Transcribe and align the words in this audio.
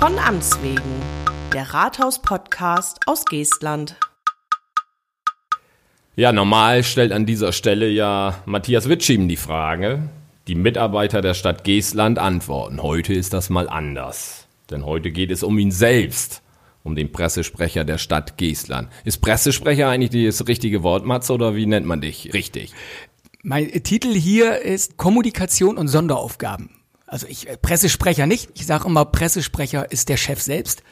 Von 0.00 0.18
Amts 0.18 0.62
wegen, 0.62 0.80
der 1.52 1.74
Rathaus-Podcast 1.74 3.00
aus 3.04 3.26
Geestland. 3.26 3.96
Ja, 6.16 6.32
normal 6.32 6.84
stellt 6.84 7.12
an 7.12 7.26
dieser 7.26 7.52
Stelle 7.52 7.86
ja 7.86 8.42
Matthias 8.46 8.88
Witschim 8.88 9.28
die 9.28 9.36
Frage. 9.36 10.08
Die 10.48 10.54
Mitarbeiter 10.54 11.20
der 11.20 11.34
Stadt 11.34 11.64
Geestland 11.64 12.18
antworten. 12.18 12.82
Heute 12.82 13.12
ist 13.12 13.34
das 13.34 13.50
mal 13.50 13.68
anders. 13.68 14.46
Denn 14.70 14.86
heute 14.86 15.10
geht 15.10 15.30
es 15.30 15.42
um 15.42 15.58
ihn 15.58 15.70
selbst, 15.70 16.40
um 16.82 16.94
den 16.94 17.12
Pressesprecher 17.12 17.84
der 17.84 17.98
Stadt 17.98 18.38
Geestland. 18.38 18.88
Ist 19.04 19.18
Pressesprecher 19.18 19.90
eigentlich 19.90 20.24
das 20.24 20.48
richtige 20.48 20.82
Wort, 20.82 21.04
Matze, 21.04 21.34
oder 21.34 21.56
wie 21.56 21.66
nennt 21.66 21.84
man 21.84 22.00
dich 22.00 22.32
richtig? 22.32 22.72
Mein 23.42 23.70
Titel 23.82 24.14
hier 24.14 24.62
ist 24.62 24.96
Kommunikation 24.96 25.76
und 25.76 25.88
Sonderaufgaben. 25.88 26.79
Also 27.10 27.26
ich 27.28 27.48
äh, 27.48 27.56
Pressesprecher 27.56 28.26
nicht. 28.26 28.50
Ich 28.54 28.66
sage 28.66 28.86
immer, 28.86 29.04
Pressesprecher 29.04 29.90
ist 29.90 30.08
der 30.08 30.16
Chef 30.16 30.40
selbst. 30.40 30.82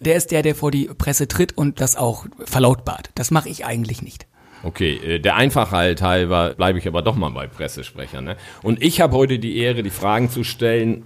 Der 0.00 0.16
ist 0.16 0.32
der, 0.32 0.42
der 0.42 0.54
vor 0.54 0.70
die 0.70 0.86
Presse 0.86 1.28
tritt 1.28 1.56
und 1.56 1.80
das 1.80 1.96
auch 1.96 2.26
verlautbart. 2.44 3.10
Das 3.14 3.30
mache 3.30 3.48
ich 3.48 3.64
eigentlich 3.64 4.02
nicht. 4.02 4.26
Okay, 4.64 4.96
äh, 4.96 5.20
der 5.20 5.36
Einfachheit 5.36 6.02
halber 6.02 6.54
bleibe 6.54 6.78
ich 6.78 6.88
aber 6.88 7.02
doch 7.02 7.14
mal 7.14 7.30
bei 7.30 7.46
Pressesprecher. 7.46 8.20
Ne? 8.20 8.36
Und 8.62 8.82
ich 8.82 9.00
habe 9.00 9.16
heute 9.16 9.38
die 9.38 9.58
Ehre, 9.58 9.82
die 9.82 9.90
Fragen 9.90 10.28
zu 10.28 10.42
stellen. 10.42 11.04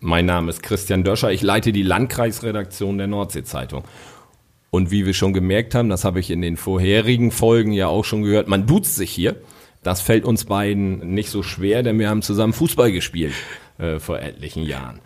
Mein 0.00 0.26
Name 0.26 0.50
ist 0.50 0.62
Christian 0.62 1.02
Döscher. 1.02 1.32
Ich 1.32 1.40
leite 1.40 1.72
die 1.72 1.82
Landkreisredaktion 1.82 2.98
der 2.98 3.06
Nordsee-Zeitung. 3.06 3.84
Und 4.68 4.90
wie 4.90 5.06
wir 5.06 5.14
schon 5.14 5.32
gemerkt 5.32 5.74
haben, 5.74 5.88
das 5.88 6.04
habe 6.04 6.20
ich 6.20 6.30
in 6.30 6.42
den 6.42 6.58
vorherigen 6.58 7.30
Folgen 7.30 7.72
ja 7.72 7.86
auch 7.86 8.04
schon 8.04 8.22
gehört, 8.22 8.48
man 8.48 8.66
duzt 8.66 8.96
sich 8.96 9.10
hier. 9.10 9.36
Das 9.82 10.00
fällt 10.00 10.24
uns 10.24 10.44
beiden 10.44 11.14
nicht 11.14 11.30
so 11.30 11.42
schwer, 11.42 11.82
denn 11.82 11.98
wir 11.98 12.08
haben 12.10 12.22
zusammen 12.22 12.52
Fußball 12.52 12.90
gespielt 12.90 13.32
äh, 13.78 13.98
vor 13.98 14.20
etlichen 14.20 14.62
Jahren. 14.62 15.00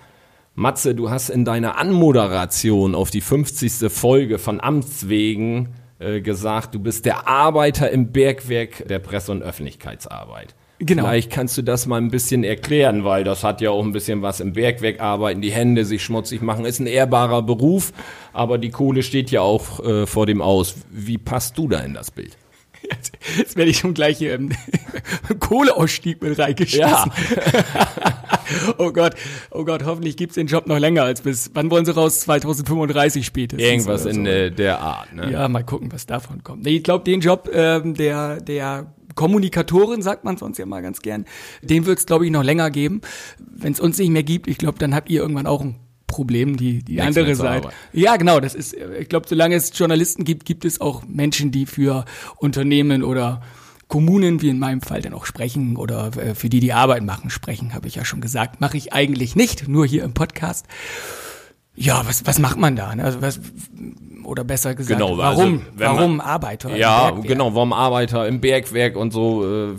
Matze, 0.54 0.94
du 0.94 1.08
hast 1.08 1.30
in 1.30 1.44
deiner 1.44 1.78
Anmoderation 1.78 2.94
auf 2.94 3.10
die 3.10 3.20
50. 3.20 3.90
Folge 3.92 4.38
von 4.38 4.60
Amts 4.60 5.08
wegen 5.08 5.74
äh, 6.00 6.20
gesagt, 6.20 6.74
du 6.74 6.80
bist 6.80 7.06
der 7.06 7.28
Arbeiter 7.28 7.90
im 7.90 8.10
Bergwerk 8.10 8.86
der 8.88 8.98
Presse- 8.98 9.32
und 9.32 9.42
Öffentlichkeitsarbeit. 9.42 10.54
Genau. 10.80 11.04
Vielleicht 11.04 11.30
kannst 11.30 11.58
du 11.58 11.62
das 11.62 11.86
mal 11.86 11.96
ein 11.96 12.10
bisschen 12.10 12.44
erklären, 12.44 13.04
weil 13.04 13.24
das 13.24 13.42
hat 13.42 13.60
ja 13.60 13.70
auch 13.70 13.84
ein 13.84 13.92
bisschen 13.92 14.22
was 14.22 14.38
im 14.38 14.52
Bergwerk 14.52 15.00
arbeiten, 15.00 15.40
die 15.40 15.50
Hände 15.50 15.84
sich 15.84 16.04
schmutzig 16.04 16.40
machen, 16.40 16.64
ist 16.64 16.78
ein 16.78 16.86
ehrbarer 16.86 17.42
Beruf, 17.42 17.92
aber 18.32 18.58
die 18.58 18.70
Kohle 18.70 19.02
steht 19.02 19.30
ja 19.30 19.40
auch 19.40 19.84
äh, 19.84 20.06
vor 20.06 20.26
dem 20.26 20.40
Aus. 20.40 20.76
Wie 20.90 21.18
passt 21.18 21.58
du 21.58 21.68
da 21.68 21.80
in 21.80 21.94
das 21.94 22.12
Bild? 22.12 22.36
Jetzt 23.36 23.56
werde 23.56 23.70
ich 23.70 23.78
schon 23.78 23.94
gleich 23.94 24.18
hier 24.18 24.34
im 24.34 24.50
Kohleausstieg 25.40 26.22
mit 26.22 26.38
reingeschmissen. 26.38 26.80
Ja. 26.80 27.06
oh 28.78 28.92
Gott, 28.92 29.14
oh 29.50 29.64
Gott, 29.64 29.84
hoffentlich 29.84 30.16
gibt's 30.16 30.34
den 30.34 30.46
Job 30.46 30.66
noch 30.66 30.78
länger 30.78 31.02
als 31.02 31.22
bis, 31.22 31.50
wann 31.54 31.70
wollen 31.70 31.84
sie 31.84 31.94
raus? 31.94 32.20
2035 32.20 33.24
spätestens. 33.24 33.68
Irgendwas 33.68 34.04
in 34.06 34.24
so. 34.24 34.30
Äh, 34.30 34.50
der 34.50 34.80
Art, 34.80 35.12
ne? 35.14 35.30
Ja, 35.30 35.48
mal 35.48 35.64
gucken, 35.64 35.92
was 35.92 36.06
davon 36.06 36.42
kommt. 36.42 36.64
Nee, 36.64 36.76
ich 36.76 36.82
glaube, 36.82 37.04
den 37.04 37.20
Job 37.20 37.50
ähm, 37.52 37.94
der, 37.94 38.40
der 38.40 38.92
Kommunikatorin, 39.14 40.02
sagt 40.02 40.24
man 40.24 40.36
sonst 40.36 40.58
ja 40.58 40.66
mal 40.66 40.80
ganz 40.82 41.00
gern, 41.00 41.24
den 41.62 41.86
wird's 41.86 42.06
glaube 42.06 42.24
ich, 42.24 42.30
noch 42.30 42.44
länger 42.44 42.70
geben. 42.70 43.00
Wenn 43.38 43.72
es 43.72 43.80
uns 43.80 43.98
nicht 43.98 44.10
mehr 44.10 44.22
gibt, 44.22 44.46
ich 44.46 44.58
glaube, 44.58 44.78
dann 44.78 44.94
habt 44.94 45.10
ihr 45.10 45.20
irgendwann 45.20 45.46
auch 45.46 45.60
ein 45.60 45.76
Problem, 46.06 46.56
die, 46.56 46.82
die 46.82 47.00
andere 47.00 47.34
Seite. 47.34 47.68
Ja, 47.92 48.16
genau, 48.16 48.40
das 48.40 48.54
ist, 48.54 48.74
ich 48.74 49.08
glaube, 49.08 49.26
solange 49.28 49.54
es 49.54 49.76
Journalisten 49.76 50.24
gibt, 50.24 50.46
gibt 50.46 50.64
es 50.64 50.80
auch 50.80 51.04
Menschen, 51.06 51.50
die 51.50 51.66
für 51.66 52.04
Unternehmen 52.38 53.04
oder 53.04 53.42
Kommunen, 53.88 54.42
wie 54.42 54.50
in 54.50 54.58
meinem 54.58 54.82
Fall, 54.82 55.00
dann 55.00 55.14
auch 55.14 55.24
sprechen 55.24 55.76
oder 55.76 56.16
äh, 56.16 56.34
für 56.34 56.48
die 56.48 56.60
die 56.60 56.72
Arbeit 56.72 57.02
machen, 57.02 57.30
sprechen, 57.30 57.74
habe 57.74 57.88
ich 57.88 57.94
ja 57.94 58.04
schon 58.04 58.20
gesagt. 58.20 58.60
Mache 58.60 58.76
ich 58.76 58.92
eigentlich 58.92 59.34
nicht, 59.34 59.66
nur 59.66 59.86
hier 59.86 60.04
im 60.04 60.14
Podcast. 60.14 60.66
Ja, 61.74 62.02
was, 62.06 62.26
was 62.26 62.38
macht 62.38 62.58
man 62.58 62.76
da? 62.76 62.94
Ne? 62.94 63.04
Also 63.04 63.22
was, 63.22 63.40
oder 64.24 64.44
besser 64.44 64.74
gesagt, 64.74 64.98
genau, 64.98 65.16
warum, 65.16 65.54
also, 65.54 65.64
warum 65.76 66.16
man, 66.18 66.26
Arbeiter? 66.26 66.76
Ja, 66.76 67.10
genau, 67.10 67.54
warum 67.54 67.72
Arbeiter 67.72 68.28
im 68.28 68.40
Bergwerk 68.40 68.96
und 68.96 69.12
so. 69.12 69.44
Äh, 69.44 69.76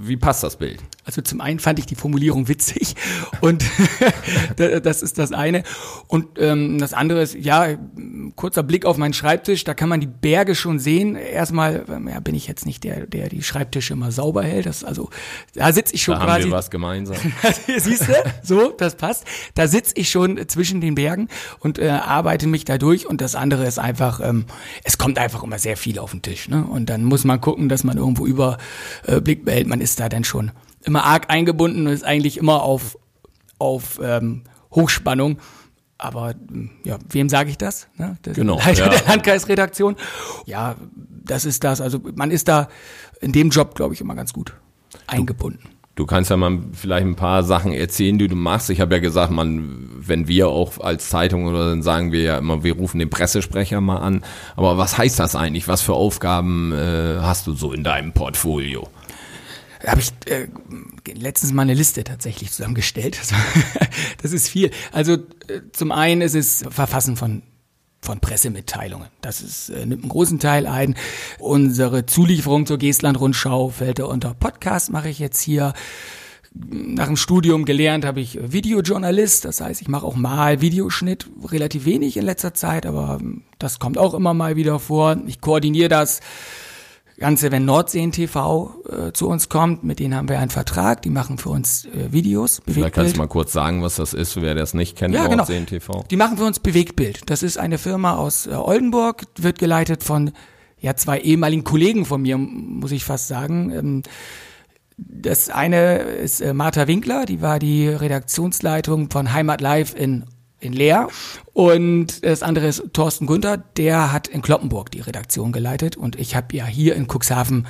wie 0.00 0.16
passt 0.16 0.42
das 0.42 0.56
Bild? 0.56 0.82
Also 1.06 1.22
zum 1.22 1.40
einen 1.40 1.60
fand 1.60 1.78
ich 1.78 1.86
die 1.86 1.94
Formulierung 1.94 2.48
witzig 2.48 2.96
und 3.40 3.64
das 4.56 5.02
ist 5.02 5.18
das 5.18 5.30
eine. 5.32 5.62
Und 6.08 6.26
ähm, 6.38 6.78
das 6.78 6.92
andere 6.92 7.22
ist, 7.22 7.34
ja, 7.34 7.78
kurzer 8.34 8.64
Blick 8.64 8.84
auf 8.84 8.96
meinen 8.96 9.14
Schreibtisch, 9.14 9.62
da 9.62 9.72
kann 9.72 9.88
man 9.88 10.00
die 10.00 10.08
Berge 10.08 10.56
schon 10.56 10.80
sehen. 10.80 11.14
Erstmal 11.14 11.84
ähm, 11.88 12.08
ja, 12.08 12.18
bin 12.18 12.34
ich 12.34 12.48
jetzt 12.48 12.66
nicht 12.66 12.82
der, 12.82 13.06
der 13.06 13.28
die 13.28 13.42
Schreibtische 13.42 13.92
immer 13.92 14.10
sauber 14.10 14.42
hält. 14.42 14.66
Das, 14.66 14.82
also 14.82 15.08
da 15.54 15.72
sitze 15.72 15.94
ich 15.94 16.02
schon 16.02 16.18
da 16.18 16.24
quasi. 16.24 16.42
Haben 16.42 16.50
wir 16.50 16.56
was 16.56 16.70
gemeinsam. 16.70 17.16
Siehst 17.78 18.08
du? 18.08 18.14
So, 18.42 18.74
das 18.76 18.96
passt. 18.96 19.24
Da 19.54 19.68
sitze 19.68 19.92
ich 19.96 20.10
schon 20.10 20.40
zwischen 20.48 20.80
den 20.80 20.96
Bergen 20.96 21.28
und 21.60 21.78
äh, 21.78 21.88
arbeite 21.88 22.48
mich 22.48 22.64
da 22.64 22.78
durch. 22.78 23.06
Und 23.06 23.20
das 23.20 23.36
andere 23.36 23.64
ist 23.64 23.78
einfach, 23.78 24.18
ähm, 24.20 24.46
es 24.82 24.98
kommt 24.98 25.18
einfach 25.18 25.44
immer 25.44 25.60
sehr 25.60 25.76
viel 25.76 26.00
auf 26.00 26.10
den 26.10 26.22
Tisch. 26.22 26.48
Ne? 26.48 26.64
Und 26.64 26.90
dann 26.90 27.04
muss 27.04 27.22
man 27.22 27.40
gucken, 27.40 27.68
dass 27.68 27.84
man 27.84 27.96
irgendwo 27.96 28.26
Überblick 28.26 29.44
behält. 29.44 29.68
Man 29.68 29.80
ist 29.80 30.00
da 30.00 30.08
dann 30.08 30.24
schon 30.24 30.50
immer 30.86 31.04
arg 31.04 31.28
eingebunden 31.28 31.86
und 31.86 31.92
ist 31.92 32.04
eigentlich 32.04 32.38
immer 32.38 32.62
auf, 32.62 32.96
auf 33.58 34.00
ähm, 34.02 34.44
Hochspannung. 34.74 35.38
Aber 35.98 36.34
ja, 36.84 36.98
wem 37.10 37.28
sage 37.28 37.50
ich 37.50 37.58
das? 37.58 37.88
Ne? 37.96 38.16
Das 38.22 38.36
genau. 38.36 38.58
Leiter 38.58 38.84
ja. 38.84 38.88
der 38.90 39.06
Landkreisredaktion. 39.08 39.96
Ja, 40.44 40.76
das 41.24 41.44
ist 41.44 41.64
das. 41.64 41.80
Also 41.80 42.00
man 42.14 42.30
ist 42.30 42.48
da 42.48 42.68
in 43.20 43.32
dem 43.32 43.50
Job, 43.50 43.74
glaube 43.74 43.94
ich, 43.94 44.00
immer 44.00 44.14
ganz 44.14 44.32
gut 44.32 44.54
eingebunden. 45.06 45.68
Du, 45.94 46.04
kannst 46.04 46.28
ja 46.28 46.36
mal 46.36 46.58
vielleicht 46.74 47.06
ein 47.06 47.16
paar 47.16 47.42
Sachen 47.42 47.72
erzählen, 47.72 48.18
die 48.18 48.28
du 48.28 48.36
machst. 48.36 48.68
Ich 48.68 48.82
habe 48.82 48.96
ja 48.96 49.00
gesagt, 49.00 49.32
man, 49.32 49.88
wenn 49.96 50.28
wir 50.28 50.48
auch 50.48 50.78
als 50.78 51.08
Zeitung 51.08 51.46
oder 51.46 51.70
dann 51.70 51.82
sagen 51.82 52.12
wir 52.12 52.20
ja 52.20 52.36
immer, 52.36 52.62
wir 52.62 52.74
rufen 52.74 52.98
den 52.98 53.08
Pressesprecher 53.08 53.80
mal 53.80 53.96
an. 53.96 54.22
Aber 54.56 54.76
was 54.76 54.98
heißt 54.98 55.18
das 55.18 55.34
eigentlich? 55.34 55.68
Was 55.68 55.80
für 55.80 55.94
Aufgaben 55.94 56.72
äh, 56.72 57.16
hast 57.22 57.46
du 57.46 57.54
so 57.54 57.72
in 57.72 57.82
deinem 57.82 58.12
Portfolio? 58.12 58.90
Habe 59.86 60.00
ich 60.00 60.12
äh, 60.26 60.48
letztens 61.12 61.52
mal 61.52 61.62
eine 61.62 61.74
Liste 61.74 62.04
tatsächlich 62.04 62.52
zusammengestellt. 62.52 63.18
Das, 64.20 64.32
ist 64.32 64.48
viel. 64.48 64.70
Also 64.92 65.14
äh, 65.14 65.60
zum 65.72 65.92
einen 65.92 66.20
ist 66.20 66.34
es 66.34 66.64
Verfassen 66.68 67.16
von 67.16 67.42
von 68.00 68.20
Pressemitteilungen. 68.20 69.08
Das 69.20 69.40
ist, 69.40 69.68
äh, 69.70 69.84
nimmt 69.84 70.02
einen 70.02 70.10
großen 70.10 70.38
Teil 70.38 70.66
ein. 70.66 70.94
Unsere 71.38 72.06
Zulieferung 72.06 72.66
zur 72.66 72.78
Geestland-Rundschau 72.78 73.70
fällt 73.70 74.00
unter 74.00 74.34
Podcast, 74.34 74.90
mache 74.90 75.08
ich 75.08 75.18
jetzt 75.18 75.40
hier. 75.40 75.74
Nach 76.54 77.06
dem 77.06 77.16
Studium 77.16 77.64
gelernt 77.66 78.06
habe 78.06 78.20
ich 78.20 78.38
Videojournalist, 78.40 79.44
das 79.44 79.60
heißt, 79.60 79.82
ich 79.82 79.88
mache 79.88 80.06
auch 80.06 80.16
mal 80.16 80.62
Videoschnitt, 80.62 81.28
relativ 81.44 81.84
wenig 81.84 82.16
in 82.16 82.24
letzter 82.24 82.54
Zeit, 82.54 82.86
aber 82.86 83.20
das 83.58 83.78
kommt 83.78 83.98
auch 83.98 84.14
immer 84.14 84.32
mal 84.32 84.56
wieder 84.56 84.78
vor. 84.78 85.18
Ich 85.26 85.42
koordiniere 85.42 85.90
das 85.90 86.20
Ganze, 87.18 87.50
wenn 87.50 87.64
Nordseen 87.64 88.12
TV 88.12 88.74
äh, 88.88 89.12
zu 89.12 89.28
uns 89.28 89.48
kommt, 89.48 89.84
mit 89.84 90.00
denen 90.00 90.14
haben 90.14 90.28
wir 90.28 90.38
einen 90.38 90.50
Vertrag, 90.50 91.00
die 91.00 91.08
machen 91.08 91.38
für 91.38 91.48
uns 91.48 91.86
äh, 91.86 92.12
Videos. 92.12 92.56
Bewegtbild. 92.60 92.74
Vielleicht 92.74 92.94
kannst 92.94 93.16
du 93.16 93.18
mal 93.18 93.26
kurz 93.26 93.52
sagen, 93.52 93.82
was 93.82 93.96
das 93.96 94.12
ist, 94.12 94.40
wer 94.40 94.54
das 94.54 94.74
nicht 94.74 94.96
kennt, 94.96 95.14
ja, 95.14 95.26
Nordseen 95.26 95.64
genau. 95.64 95.80
TV. 95.80 96.04
Die 96.10 96.16
machen 96.16 96.36
für 96.36 96.44
uns 96.44 96.60
Bewegtbild. 96.60 97.30
Das 97.30 97.42
ist 97.42 97.56
eine 97.56 97.78
Firma 97.78 98.16
aus 98.16 98.46
äh, 98.46 98.50
Oldenburg, 98.50 99.24
wird 99.36 99.58
geleitet 99.58 100.04
von 100.04 100.32
ja 100.78 100.94
zwei 100.94 101.18
ehemaligen 101.20 101.64
Kollegen 101.64 102.04
von 102.04 102.20
mir, 102.20 102.36
muss 102.36 102.92
ich 102.92 103.04
fast 103.04 103.28
sagen. 103.28 103.70
Ähm, 103.70 104.02
das 104.98 105.48
eine 105.48 105.98
ist 105.98 106.40
äh, 106.40 106.52
Martha 106.52 106.86
Winkler, 106.86 107.24
die 107.24 107.40
war 107.40 107.58
die 107.58 107.88
Redaktionsleitung 107.88 109.10
von 109.10 109.32
Heimat 109.32 109.60
Live 109.60 109.94
in 109.94 110.24
in 110.60 110.72
Leer. 110.72 111.08
Und 111.52 112.24
das 112.24 112.42
andere 112.42 112.66
ist 112.66 112.82
Thorsten 112.92 113.26
Günther, 113.26 113.58
der 113.76 114.12
hat 114.12 114.28
in 114.28 114.42
Kloppenburg 114.42 114.90
die 114.90 115.00
Redaktion 115.00 115.52
geleitet 115.52 115.96
und 115.96 116.16
ich 116.16 116.34
habe 116.34 116.56
ja 116.56 116.66
hier 116.66 116.96
in 116.96 117.06
Cuxhaven 117.06 117.66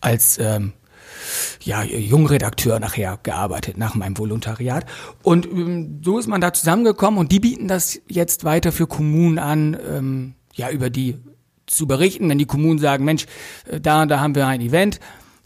als 0.00 0.38
ähm, 0.38 0.72
ja, 1.62 1.82
Jungredakteur 1.82 2.78
nachher 2.78 3.18
gearbeitet, 3.22 3.78
nach 3.78 3.94
meinem 3.94 4.16
Volontariat. 4.18 4.86
Und 5.22 5.46
ähm, 5.46 6.00
so 6.04 6.18
ist 6.18 6.26
man 6.26 6.40
da 6.40 6.52
zusammengekommen 6.52 7.18
und 7.18 7.32
die 7.32 7.40
bieten 7.40 7.68
das 7.68 8.00
jetzt 8.08 8.44
weiter 8.44 8.72
für 8.72 8.86
Kommunen 8.86 9.38
an, 9.38 9.76
ähm, 9.88 10.34
ja, 10.54 10.70
über 10.70 10.90
die 10.90 11.16
zu 11.66 11.86
berichten, 11.86 12.28
wenn 12.28 12.38
die 12.38 12.46
Kommunen 12.46 12.78
sagen, 12.78 13.04
Mensch, 13.04 13.26
äh, 13.70 13.80
da 13.80 14.02
und 14.02 14.08
da 14.08 14.20
haben 14.20 14.34
wir 14.34 14.46
ein 14.46 14.60
Event, 14.60 15.00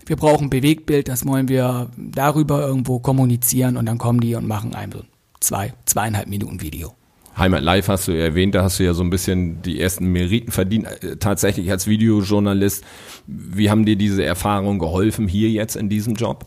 wir 0.07 0.17
brauchen 0.17 0.51
Bewegtbild, 0.51 1.09
das 1.09 1.27
wollen 1.27 1.49
wir 1.49 1.91
darüber 1.97 2.67
irgendwo 2.67 2.99
kommunizieren 2.99 3.77
und 3.77 3.87
dann 3.87 3.99
kommen 3.99 4.21
die 4.21 4.35
und 4.35 4.47
machen 4.47 4.75
einem 4.75 4.93
so 4.93 5.03
zwei, 5.41 5.73
zweieinhalb 5.87 6.29
Minuten 6.29 6.61
Video. 6.61 6.95
Heimat 7.37 7.63
Live 7.63 7.89
hast 7.89 8.09
du 8.09 8.13
erwähnt, 8.13 8.55
da 8.55 8.63
hast 8.65 8.79
du 8.79 8.85
ja 8.85 8.93
so 8.93 9.03
ein 9.03 9.11
bisschen 9.11 9.63
die 9.63 9.81
ersten 9.81 10.07
Meriten 10.07 10.53
verdient, 10.53 10.87
äh, 10.87 11.17
tatsächlich 11.17 11.71
als 11.71 11.87
Videojournalist. 11.87 12.85
Wie 13.27 13.71
haben 13.71 13.87
dir 13.87 13.97
diese 13.97 14.25
Erfahrungen 14.25 14.79
geholfen 14.79 15.27
hier 15.27 15.49
jetzt 15.49 15.77
in 15.77 15.89
diesem 15.89 16.15
Job? 16.15 16.47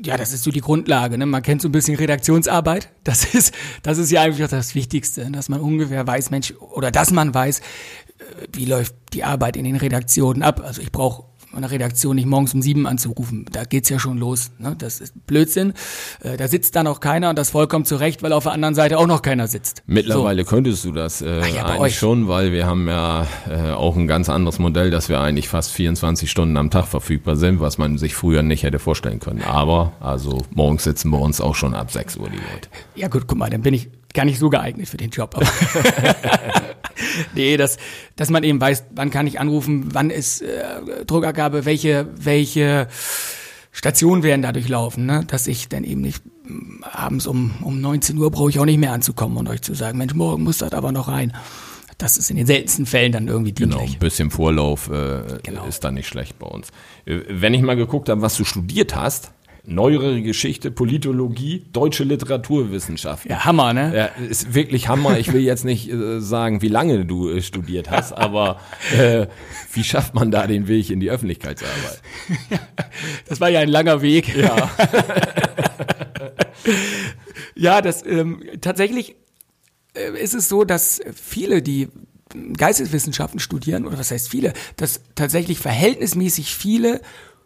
Ja, 0.00 0.16
das 0.16 0.32
ist 0.32 0.44
so 0.44 0.50
die 0.50 0.60
Grundlage. 0.60 1.18
Ne? 1.18 1.26
Man 1.26 1.42
kennt 1.42 1.60
so 1.60 1.68
ein 1.68 1.72
bisschen 1.72 1.96
Redaktionsarbeit. 1.96 2.90
Das 3.04 3.24
ist, 3.34 3.54
das 3.82 3.96
ist 3.96 4.10
ja 4.10 4.20
einfach 4.20 4.48
das 4.48 4.74
Wichtigste, 4.74 5.30
dass 5.30 5.48
man 5.48 5.60
ungefähr 5.60 6.06
weiß, 6.06 6.30
Mensch, 6.30 6.52
oder 6.74 6.90
dass 6.90 7.10
man 7.10 7.32
weiß, 7.32 7.60
äh, 7.60 7.62
wie 8.52 8.66
läuft 8.66 8.94
die 9.14 9.24
Arbeit 9.24 9.56
in 9.56 9.64
den 9.64 9.76
Redaktionen 9.76 10.42
ab. 10.42 10.60
Also 10.62 10.82
ich 10.82 10.92
brauche 10.92 11.24
eine 11.54 11.70
Redaktion 11.70 12.16
nicht 12.16 12.26
morgens 12.26 12.54
um 12.54 12.62
sieben 12.62 12.86
anzurufen. 12.86 13.46
Da 13.50 13.64
geht's 13.64 13.88
ja 13.88 13.98
schon 13.98 14.18
los. 14.18 14.50
Ne? 14.58 14.74
Das 14.78 15.00
ist 15.00 15.26
Blödsinn. 15.26 15.72
Äh, 16.20 16.36
da 16.36 16.48
sitzt 16.48 16.76
dann 16.76 16.86
auch 16.86 17.00
keiner 17.00 17.30
und 17.30 17.38
das 17.38 17.50
vollkommen 17.50 17.84
zu 17.84 17.96
Recht, 17.96 18.22
weil 18.22 18.32
auf 18.32 18.44
der 18.44 18.52
anderen 18.52 18.74
Seite 18.74 18.98
auch 18.98 19.06
noch 19.06 19.22
keiner 19.22 19.46
sitzt. 19.46 19.82
Mittlerweile 19.86 20.44
so. 20.44 20.50
könntest 20.50 20.84
du 20.84 20.92
das 20.92 21.22
äh, 21.22 21.40
ja, 21.54 21.66
eigentlich 21.66 21.98
schon, 21.98 22.28
weil 22.28 22.52
wir 22.52 22.66
haben 22.66 22.88
ja 22.88 23.26
äh, 23.48 23.72
auch 23.72 23.96
ein 23.96 24.06
ganz 24.06 24.28
anderes 24.28 24.58
Modell, 24.58 24.90
dass 24.90 25.08
wir 25.08 25.20
eigentlich 25.20 25.48
fast 25.48 25.72
24 25.72 26.30
Stunden 26.30 26.56
am 26.56 26.70
Tag 26.70 26.86
verfügbar 26.86 27.36
sind, 27.36 27.60
was 27.60 27.78
man 27.78 27.98
sich 27.98 28.14
früher 28.14 28.42
nicht 28.42 28.62
hätte 28.62 28.78
vorstellen 28.78 29.20
können. 29.20 29.42
Aber 29.42 29.92
also 30.00 30.42
morgens 30.50 30.84
sitzen 30.84 31.10
bei 31.10 31.18
uns 31.18 31.40
auch 31.40 31.54
schon 31.54 31.74
ab 31.74 31.90
6 31.90 32.16
Uhr 32.16 32.28
die 32.28 32.36
Leute. 32.36 32.68
Ja 32.94 33.08
gut, 33.08 33.26
guck 33.26 33.38
mal, 33.38 33.50
dann 33.50 33.62
bin 33.62 33.74
ich 33.74 33.88
gar 34.14 34.24
nicht 34.24 34.38
so 34.38 34.50
geeignet 34.50 34.88
für 34.88 34.96
den 34.96 35.10
Job. 35.10 35.36
Aber 35.36 35.46
nee, 37.34 37.56
dass, 37.56 37.78
dass 38.16 38.30
man 38.30 38.44
eben 38.44 38.60
weiß, 38.60 38.84
wann 38.94 39.10
kann 39.10 39.26
ich 39.26 39.40
anrufen, 39.40 39.88
wann 39.92 40.10
ist 40.10 40.42
äh, 40.42 41.04
Druckergabe, 41.06 41.64
welche, 41.64 42.08
welche 42.16 42.88
Stationen 43.72 44.22
werden 44.22 44.42
da 44.42 44.52
durchlaufen, 44.52 45.06
ne? 45.06 45.24
dass 45.26 45.46
ich 45.46 45.68
dann 45.68 45.84
eben 45.84 46.00
nicht 46.00 46.22
mm, 46.44 46.82
abends 46.82 47.26
um, 47.26 47.52
um 47.62 47.80
19 47.80 48.18
Uhr 48.18 48.30
brauche 48.30 48.50
ich 48.50 48.58
auch 48.58 48.64
nicht 48.64 48.78
mehr 48.78 48.92
anzukommen 48.92 49.36
und 49.36 49.48
euch 49.48 49.62
zu 49.62 49.74
sagen, 49.74 49.98
Mensch, 49.98 50.14
morgen 50.14 50.42
muss 50.42 50.58
das 50.58 50.72
aber 50.72 50.90
noch 50.92 51.08
rein. 51.08 51.32
Das 51.98 52.16
ist 52.16 52.30
in 52.30 52.36
den 52.36 52.46
seltensten 52.46 52.86
Fällen 52.86 53.10
dann 53.10 53.26
irgendwie 53.26 53.52
dienlich. 53.52 53.76
Genau, 53.76 53.92
ein 53.92 53.98
bisschen 53.98 54.30
Vorlauf 54.30 54.88
äh, 54.88 55.22
genau. 55.42 55.64
ist 55.66 55.82
dann 55.82 55.94
nicht 55.94 56.06
schlecht 56.06 56.38
bei 56.38 56.46
uns. 56.46 56.68
Äh, 57.06 57.20
wenn 57.28 57.54
ich 57.54 57.62
mal 57.62 57.76
geguckt 57.76 58.08
habe, 58.08 58.22
was 58.22 58.36
du 58.36 58.44
studiert 58.44 58.94
hast, 58.94 59.32
neuere 59.64 60.22
Geschichte, 60.22 60.70
Politologie, 60.70 61.64
deutsche 61.72 62.04
Literaturwissenschaft. 62.04 63.28
Ja, 63.28 63.44
Hammer, 63.44 63.72
ne? 63.72 63.92
Ja, 63.94 64.06
ist 64.24 64.54
wirklich 64.54 64.88
Hammer. 64.88 65.18
Ich 65.18 65.32
will 65.32 65.42
jetzt 65.42 65.64
nicht 65.64 65.90
äh, 65.90 66.20
sagen, 66.20 66.62
wie 66.62 66.68
lange 66.68 67.04
du 67.04 67.30
äh, 67.30 67.42
studiert 67.42 67.90
hast, 67.90 68.12
aber 68.16 68.60
äh, 68.96 69.26
wie 69.72 69.84
schafft 69.84 70.14
man 70.14 70.30
da 70.30 70.46
den 70.46 70.68
Weg 70.68 70.90
in 70.90 71.00
die 71.00 71.10
Öffentlichkeitsarbeit? 71.10 72.02
das 73.28 73.40
war 73.40 73.48
ja 73.48 73.60
ein 73.60 73.68
langer 73.68 74.02
Weg. 74.02 74.34
Ja. 74.36 74.70
ja, 77.54 77.82
das 77.82 78.04
ähm, 78.04 78.42
tatsächlich 78.60 79.16
äh, 79.94 80.18
ist 80.18 80.34
es 80.34 80.48
so, 80.48 80.64
dass 80.64 81.00
viele, 81.14 81.62
die 81.62 81.88
Geisteswissenschaften 82.56 83.40
studieren, 83.40 83.86
oder 83.86 83.98
was 83.98 84.10
heißt 84.10 84.28
viele, 84.28 84.52
dass 84.76 85.00
tatsächlich 85.14 85.58
verhältnismäßig 85.58 86.54
viele 86.54 87.00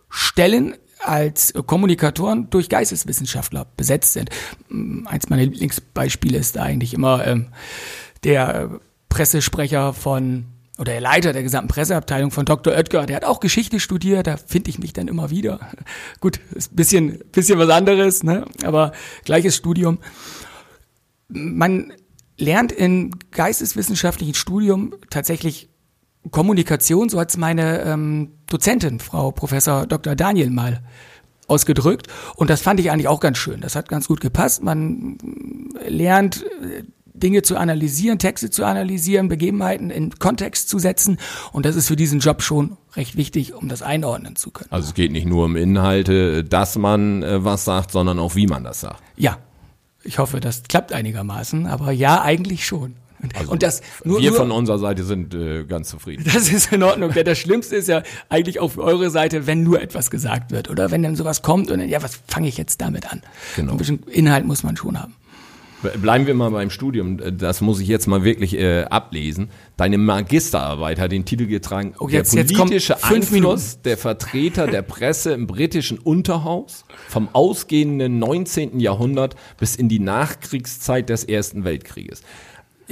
Stellen 0.08 0.74
als 1.04 1.52
Kommunikatoren 1.66 2.48
durch 2.50 2.68
Geisteswissenschaftler 2.68 3.66
besetzt 3.76 4.12
sind. 4.12 4.30
Eins 5.06 5.28
meiner 5.28 5.42
Lieblingsbeispiele 5.42 6.38
ist 6.38 6.58
eigentlich 6.58 6.94
immer 6.94 7.26
ähm, 7.26 7.48
der 8.24 8.80
Pressesprecher 9.08 9.92
von 9.92 10.46
oder 10.78 10.92
der 10.92 11.00
Leiter 11.00 11.32
der 11.32 11.42
gesamten 11.42 11.68
Presseabteilung 11.68 12.30
von 12.30 12.44
Dr. 12.44 12.72
Oetker, 12.72 13.06
der 13.06 13.16
hat 13.16 13.24
auch 13.24 13.40
Geschichte 13.40 13.78
studiert, 13.78 14.26
da 14.26 14.36
finde 14.36 14.70
ich 14.70 14.78
mich 14.78 14.92
dann 14.92 15.06
immer 15.06 15.30
wieder. 15.30 15.60
Gut, 16.20 16.40
ist 16.54 16.72
ein 16.72 16.76
bisschen, 16.76 17.18
bisschen 17.30 17.58
was 17.58 17.68
anderes, 17.68 18.22
ne? 18.22 18.46
aber 18.64 18.92
gleiches 19.24 19.54
Studium. 19.54 19.98
Man 21.28 21.92
lernt 22.38 22.72
in 22.72 23.14
geisteswissenschaftlichen 23.30 24.34
Studium 24.34 24.94
tatsächlich 25.10 25.68
Kommunikation, 26.30 27.08
so 27.08 27.18
hat 27.20 27.30
es 27.30 27.36
meine 27.36 27.82
ähm, 27.82 28.32
Dozentin, 28.46 29.00
Frau 29.00 29.32
Professor 29.32 29.86
Dr. 29.86 30.14
Daniel, 30.14 30.50
mal 30.50 30.80
ausgedrückt. 31.48 32.06
Und 32.36 32.50
das 32.50 32.62
fand 32.62 32.80
ich 32.80 32.90
eigentlich 32.90 33.08
auch 33.08 33.20
ganz 33.20 33.38
schön. 33.38 33.60
Das 33.60 33.76
hat 33.76 33.88
ganz 33.88 34.08
gut 34.08 34.20
gepasst. 34.20 34.62
Man 34.62 35.18
lernt 35.86 36.44
äh, 36.62 36.84
Dinge 37.14 37.42
zu 37.42 37.56
analysieren, 37.56 38.18
Texte 38.18 38.50
zu 38.50 38.64
analysieren, 38.64 39.28
Begebenheiten 39.28 39.90
in 39.90 40.18
Kontext 40.18 40.68
zu 40.68 40.78
setzen. 40.78 41.18
Und 41.52 41.66
das 41.66 41.76
ist 41.76 41.88
für 41.88 41.96
diesen 41.96 42.20
Job 42.20 42.42
schon 42.42 42.76
recht 42.94 43.16
wichtig, 43.16 43.54
um 43.54 43.68
das 43.68 43.82
einordnen 43.82 44.36
zu 44.36 44.50
können. 44.50 44.70
Also 44.70 44.88
es 44.88 44.94
geht 44.94 45.12
nicht 45.12 45.26
nur 45.26 45.44
um 45.44 45.56
Inhalte, 45.56 46.42
dass 46.44 46.76
man 46.76 47.22
äh, 47.22 47.44
was 47.44 47.64
sagt, 47.64 47.92
sondern 47.92 48.18
auch 48.18 48.34
wie 48.34 48.46
man 48.46 48.64
das 48.64 48.80
sagt. 48.80 49.02
Ja. 49.16 49.38
Ich 50.04 50.18
hoffe, 50.18 50.40
das 50.40 50.64
klappt 50.64 50.92
einigermaßen, 50.92 51.68
aber 51.68 51.92
ja, 51.92 52.22
eigentlich 52.22 52.66
schon. 52.66 52.96
Also 53.38 53.52
und 53.52 53.62
das 53.62 53.82
nur, 54.04 54.20
wir 54.20 54.30
nur, 54.30 54.38
von 54.38 54.50
unserer 54.50 54.78
Seite 54.78 55.04
sind 55.04 55.34
äh, 55.34 55.64
ganz 55.64 55.88
zufrieden. 55.88 56.24
Das 56.32 56.48
ist 56.48 56.72
in 56.72 56.82
Ordnung. 56.82 57.12
Das 57.24 57.38
Schlimmste 57.38 57.76
ist 57.76 57.88
ja 57.88 58.02
eigentlich 58.28 58.60
auch 58.60 58.72
für 58.72 58.82
eure 58.82 59.10
Seite, 59.10 59.46
wenn 59.46 59.62
nur 59.62 59.80
etwas 59.80 60.10
gesagt 60.10 60.50
wird 60.50 60.70
oder 60.70 60.90
wenn 60.90 61.02
dann 61.02 61.16
sowas 61.16 61.42
kommt 61.42 61.70
und 61.70 61.78
dann, 61.78 61.88
ja, 61.88 62.02
was 62.02 62.20
fange 62.26 62.48
ich 62.48 62.56
jetzt 62.56 62.80
damit 62.80 63.12
an? 63.12 63.22
Genau. 63.56 63.72
Ein 63.72 63.78
bisschen 63.78 64.02
Inhalt 64.04 64.46
muss 64.46 64.62
man 64.62 64.76
schon 64.76 65.00
haben. 65.00 65.14
Bleiben 66.00 66.28
wir 66.28 66.34
mal 66.34 66.50
beim 66.50 66.70
Studium. 66.70 67.18
Das 67.36 67.60
muss 67.60 67.80
ich 67.80 67.88
jetzt 67.88 68.06
mal 68.06 68.22
wirklich 68.22 68.56
äh, 68.56 68.84
ablesen. 68.84 69.50
Deine 69.76 69.98
Magisterarbeit 69.98 71.00
hat 71.00 71.10
den 71.10 71.24
Titel 71.24 71.46
getragen: 71.46 71.94
oh, 71.98 72.08
jetzt, 72.08 72.34
Der 72.34 72.44
politische 72.44 72.92
jetzt 72.92 73.04
Einfluss 73.04 73.30
Minuten. 73.32 73.82
der 73.84 73.96
Vertreter 73.98 74.66
der 74.68 74.82
Presse 74.82 75.32
im 75.32 75.48
britischen 75.48 75.98
Unterhaus 75.98 76.84
vom 77.08 77.28
ausgehenden 77.32 78.20
19. 78.20 78.78
Jahrhundert 78.78 79.34
bis 79.58 79.74
in 79.74 79.88
die 79.88 79.98
Nachkriegszeit 79.98 81.08
des 81.08 81.24
Ersten 81.24 81.64
Weltkrieges 81.64 82.22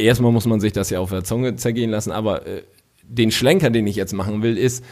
erstmal 0.00 0.32
muss 0.32 0.46
man 0.46 0.60
sich 0.60 0.72
das 0.72 0.90
ja 0.90 1.00
auf 1.00 1.10
der 1.10 1.24
Zunge 1.24 1.56
zergehen 1.56 1.90
lassen, 1.90 2.12
aber 2.12 2.46
äh, 2.46 2.62
den 3.02 3.30
Schlenker, 3.30 3.70
den 3.70 3.86
ich 3.86 3.96
jetzt 3.96 4.12
machen 4.12 4.42
will, 4.42 4.56
ist, 4.56 4.84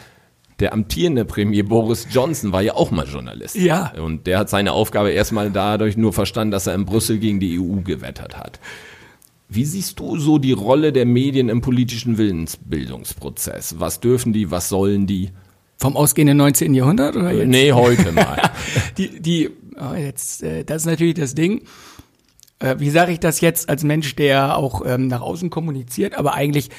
der 0.59 0.73
amtierende 0.73 1.25
Premier 1.25 1.63
Boris 1.63 2.07
Johnson 2.11 2.51
war 2.51 2.61
ja 2.61 2.75
auch 2.75 2.91
mal 2.91 3.07
Journalist. 3.07 3.55
Ja. 3.55 3.93
Und 3.93 4.27
der 4.27 4.39
hat 4.39 4.49
seine 4.49 4.73
Aufgabe 4.73 5.11
erstmal 5.11 5.51
dadurch 5.51 5.95
nur 5.95 6.11
verstanden, 6.11 6.51
dass 6.51 6.67
er 6.67 6.75
in 6.75 6.85
Brüssel 6.85 7.17
gegen 7.17 7.39
die 7.39 7.59
EU 7.59 7.81
gewettert 7.81 8.37
hat. 8.37 8.59
Wie 9.47 9.65
siehst 9.65 9.99
du 9.99 10.17
so 10.17 10.37
die 10.37 10.51
Rolle 10.51 10.91
der 10.91 11.05
Medien 11.05 11.49
im 11.49 11.61
politischen 11.61 12.17
Willensbildungsprozess? 12.17 13.79
Was 13.79 13.99
dürfen 13.99 14.33
die, 14.33 14.51
was 14.51 14.69
sollen 14.69 15.07
die? 15.07 15.29
Vom 15.77 15.95
ausgehenden 15.95 16.37
19. 16.37 16.73
Jahrhundert 16.73 17.15
oder 17.15 17.31
jetzt? 17.31 17.47
Nee, 17.47 17.71
heute 17.71 18.11
mal. 18.11 18.51
die, 18.97 19.21
die, 19.21 19.49
oh, 19.79 19.95
jetzt, 19.95 20.43
äh, 20.43 20.65
das 20.65 20.83
ist 20.83 20.87
natürlich 20.87 21.15
das 21.15 21.35
Ding 21.35 21.61
äh, 22.59 22.75
wie 22.79 22.89
sage 22.89 23.11
ich 23.11 23.19
das 23.19 23.41
jetzt 23.41 23.69
als 23.69 23.83
Mensch, 23.83 24.15
der 24.15 24.57
auch 24.57 24.85
ähm, 24.85 25.07
nach 25.07 25.21
außen 25.21 25.49
kommuniziert, 25.49 26.15
aber 26.15 26.33
eigentlich 26.33 26.69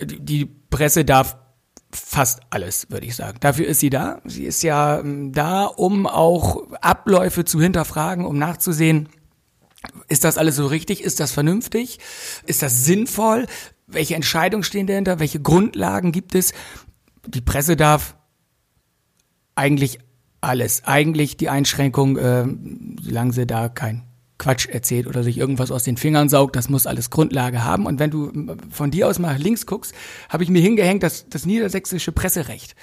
die 0.00 0.44
Presse 0.44 1.04
darf 1.04 1.36
fast 1.90 2.40
alles, 2.50 2.90
würde 2.90 3.06
ich 3.06 3.16
sagen. 3.16 3.38
Dafür 3.40 3.66
ist 3.66 3.80
sie 3.80 3.90
da. 3.90 4.20
Sie 4.24 4.44
ist 4.44 4.62
ja 4.62 5.00
ähm, 5.00 5.32
da, 5.32 5.64
um 5.64 6.06
auch 6.06 6.70
Abläufe 6.80 7.44
zu 7.44 7.60
hinterfragen, 7.60 8.26
um 8.26 8.38
nachzusehen, 8.38 9.08
ist 10.08 10.24
das 10.24 10.36
alles 10.36 10.56
so 10.56 10.66
richtig? 10.66 11.02
Ist 11.02 11.20
das 11.20 11.32
vernünftig? 11.32 11.98
Ist 12.44 12.62
das 12.62 12.84
sinnvoll? 12.84 13.46
Welche 13.86 14.16
Entscheidungen 14.16 14.64
stehen 14.64 14.86
dahinter? 14.86 15.20
Welche 15.20 15.40
Grundlagen 15.40 16.12
gibt 16.12 16.34
es? 16.34 16.52
Die 17.26 17.40
Presse 17.40 17.76
darf 17.76 18.16
eigentlich 19.54 20.00
alles. 20.40 20.84
Eigentlich 20.84 21.36
die 21.36 21.48
Einschränkung, 21.48 22.16
äh, 22.16 22.46
solange 23.00 23.32
sie 23.32 23.46
da 23.46 23.68
kein 23.68 24.05
Quatsch 24.38 24.68
erzählt 24.68 25.06
oder 25.06 25.22
sich 25.22 25.38
irgendwas 25.38 25.70
aus 25.70 25.84
den 25.84 25.96
Fingern 25.96 26.28
saugt, 26.28 26.56
das 26.56 26.68
muss 26.68 26.86
alles 26.86 27.10
Grundlage 27.10 27.64
haben. 27.64 27.86
Und 27.86 27.98
wenn 27.98 28.10
du 28.10 28.56
von 28.70 28.90
dir 28.90 29.08
aus 29.08 29.18
mal 29.18 29.36
links 29.36 29.66
guckst, 29.66 29.94
habe 30.28 30.42
ich 30.42 30.50
mir 30.50 30.60
hingehängt, 30.60 31.02
das, 31.02 31.28
das 31.28 31.46
niedersächsische 31.46 32.12
Presserecht. 32.12 32.74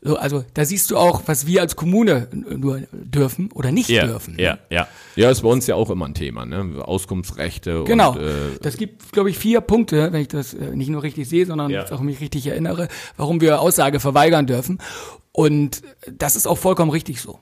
So, 0.00 0.16
also 0.16 0.44
da 0.54 0.64
siehst 0.64 0.90
du 0.90 0.96
auch, 0.96 1.22
was 1.26 1.46
wir 1.46 1.60
als 1.60 1.74
Kommune 1.74 2.28
nur 2.32 2.82
dürfen 2.92 3.50
oder 3.52 3.72
nicht 3.72 3.88
ja, 3.88 4.06
dürfen. 4.06 4.36
Ja, 4.38 4.58
ja. 4.70 4.86
Ja, 5.16 5.30
ist 5.30 5.42
bei 5.42 5.48
uns 5.48 5.66
ja 5.66 5.74
auch 5.74 5.90
immer 5.90 6.06
ein 6.06 6.14
Thema, 6.14 6.46
ne? 6.46 6.84
Auskunftsrechte. 6.84 7.82
Genau. 7.84 8.12
Und, 8.12 8.20
äh, 8.20 8.58
das 8.62 8.76
gibt, 8.76 9.10
glaube 9.10 9.30
ich, 9.30 9.38
vier 9.38 9.60
Punkte, 9.60 10.12
wenn 10.12 10.20
ich 10.20 10.28
das 10.28 10.54
äh, 10.54 10.76
nicht 10.76 10.90
nur 10.90 11.02
richtig 11.02 11.28
sehe, 11.28 11.46
sondern 11.46 11.70
ja. 11.70 11.90
auch 11.90 12.00
mich 12.00 12.20
richtig 12.20 12.46
erinnere, 12.46 12.86
warum 13.16 13.40
wir 13.40 13.60
Aussage 13.60 13.98
verweigern 13.98 14.46
dürfen. 14.46 14.78
Und 15.32 15.82
das 16.06 16.36
ist 16.36 16.46
auch 16.46 16.58
vollkommen 16.58 16.92
richtig 16.92 17.20
so. 17.20 17.40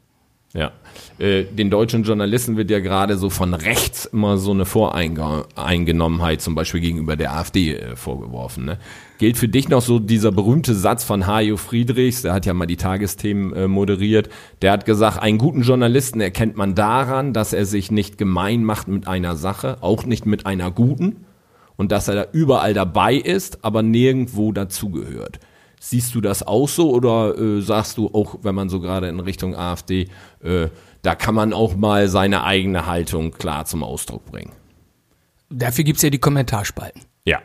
Ja. 0.57 0.73
Äh, 1.19 1.45
den 1.45 1.69
deutschen 1.69 2.03
Journalisten 2.05 2.57
wird 2.57 2.71
ja 2.71 2.81
gerade 2.81 3.19
so 3.19 3.29
von 3.29 3.53
rechts 3.53 4.07
immer 4.07 4.39
so 4.39 4.53
eine 4.53 4.65
Voreingenommenheit 4.65 6.41
zum 6.41 6.55
Beispiel 6.55 6.81
gegenüber 6.81 7.15
der 7.17 7.37
AfD 7.37 7.75
äh, 7.75 7.95
vorgeworfen. 7.95 8.65
Ne? 8.65 8.79
Gilt 9.19 9.37
für 9.37 9.49
dich 9.49 9.69
noch 9.69 9.83
so 9.83 9.99
dieser 9.99 10.33
berühmte 10.33 10.75
Satz 10.75 11.05
von 11.05 11.27
Hajo 11.27 11.59
Friedrichs, 11.59 12.23
der 12.23 12.33
hat 12.33 12.47
ja 12.47 12.55
mal 12.55 12.67
die 12.67 12.79
Tagesthemen 12.79 13.53
äh, 13.55 13.69
moderiert, 13.69 14.31
der 14.63 14.73
hat 14.73 14.87
gesagt, 14.87 15.19
einen 15.21 15.37
guten 15.37 15.61
Journalisten 15.61 16.23
erkennt 16.23 16.57
man 16.57 16.75
daran, 16.75 17.35
dass 17.35 17.53
er 17.53 17.67
sich 17.67 17.91
nicht 17.91 18.17
gemein 18.17 18.65
macht 18.65 18.89
mit 18.89 19.07
einer 19.07 19.37
Sache, 19.37 19.79
auch 19.83 20.07
nicht 20.07 20.25
mit 20.25 20.47
einer 20.47 20.71
guten 20.71 21.27
und 21.77 21.93
dass 21.93 22.09
er 22.09 22.15
da 22.15 22.27
überall 22.33 22.73
dabei 22.73 23.15
ist, 23.15 23.63
aber 23.63 23.83
nirgendwo 23.83 24.53
dazugehört. 24.53 25.39
Siehst 25.89 26.17
du 26.17 26.21
das 26.21 26.43
auch 26.43 26.69
so 26.69 26.91
oder 26.91 27.39
äh, 27.39 27.61
sagst 27.61 27.97
du 27.97 28.09
auch, 28.13 28.39
wenn 28.43 28.57
man 28.57 28.69
so 28.69 28.81
gerade 28.81 29.07
in 29.09 29.21
Richtung 29.21 29.55
AfD, 29.55 30.09
äh, 30.43 30.67
da 31.03 31.15
kann 31.15 31.37
man 31.37 31.53
auch 31.53 31.77
mal 31.77 32.09
seine 32.09 32.43
eigene 32.43 32.87
Haltung 32.87 33.31
klar 33.31 33.67
zum 33.67 33.85
Ausdruck 33.85 34.25
bringen? 34.25 34.51
Dafür 35.49 35.85
gibt's 35.85 36.03
ja 36.03 36.11
die 36.11 36.19
Kommentarspalten. 36.19 37.03
Ja. 37.25 37.39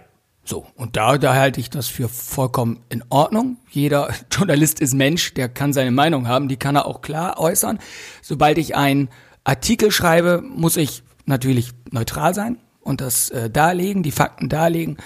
So, 0.44 0.66
und 0.76 0.98
da, 0.98 1.20
da 1.20 1.36
halte 1.36 1.60
ich 1.60 1.70
das 1.70 1.86
für 1.86 2.10
vollkommen 2.10 2.82
in 2.90 3.04
Ordnung. 3.10 3.58
Jeder 3.70 4.12
Journalist 4.32 4.80
ist 4.80 4.96
Mensch, 4.96 5.36
der 5.36 5.48
kann 5.48 5.72
seine 5.72 5.92
Meinung 5.92 6.28
haben, 6.28 6.48
die 6.48 6.58
kann 6.58 6.76
er 6.76 6.88
auch 6.88 7.02
klar 7.02 7.40
äußern. 7.40 7.78
Sobald 8.24 8.58
ich 8.58 8.76
einen 8.76 9.10
Artikel 9.44 9.92
schreibe, 9.92 10.42
muss 10.42 10.78
ich 10.78 11.04
natürlich 11.28 11.74
neutral 11.92 12.34
sein 12.34 12.58
und 12.80 13.02
das 13.02 13.30
äh, 13.30 13.52
darlegen, 13.52 14.02
die 14.02 14.10
Fakten 14.10 14.50
darlegen. 14.50 14.98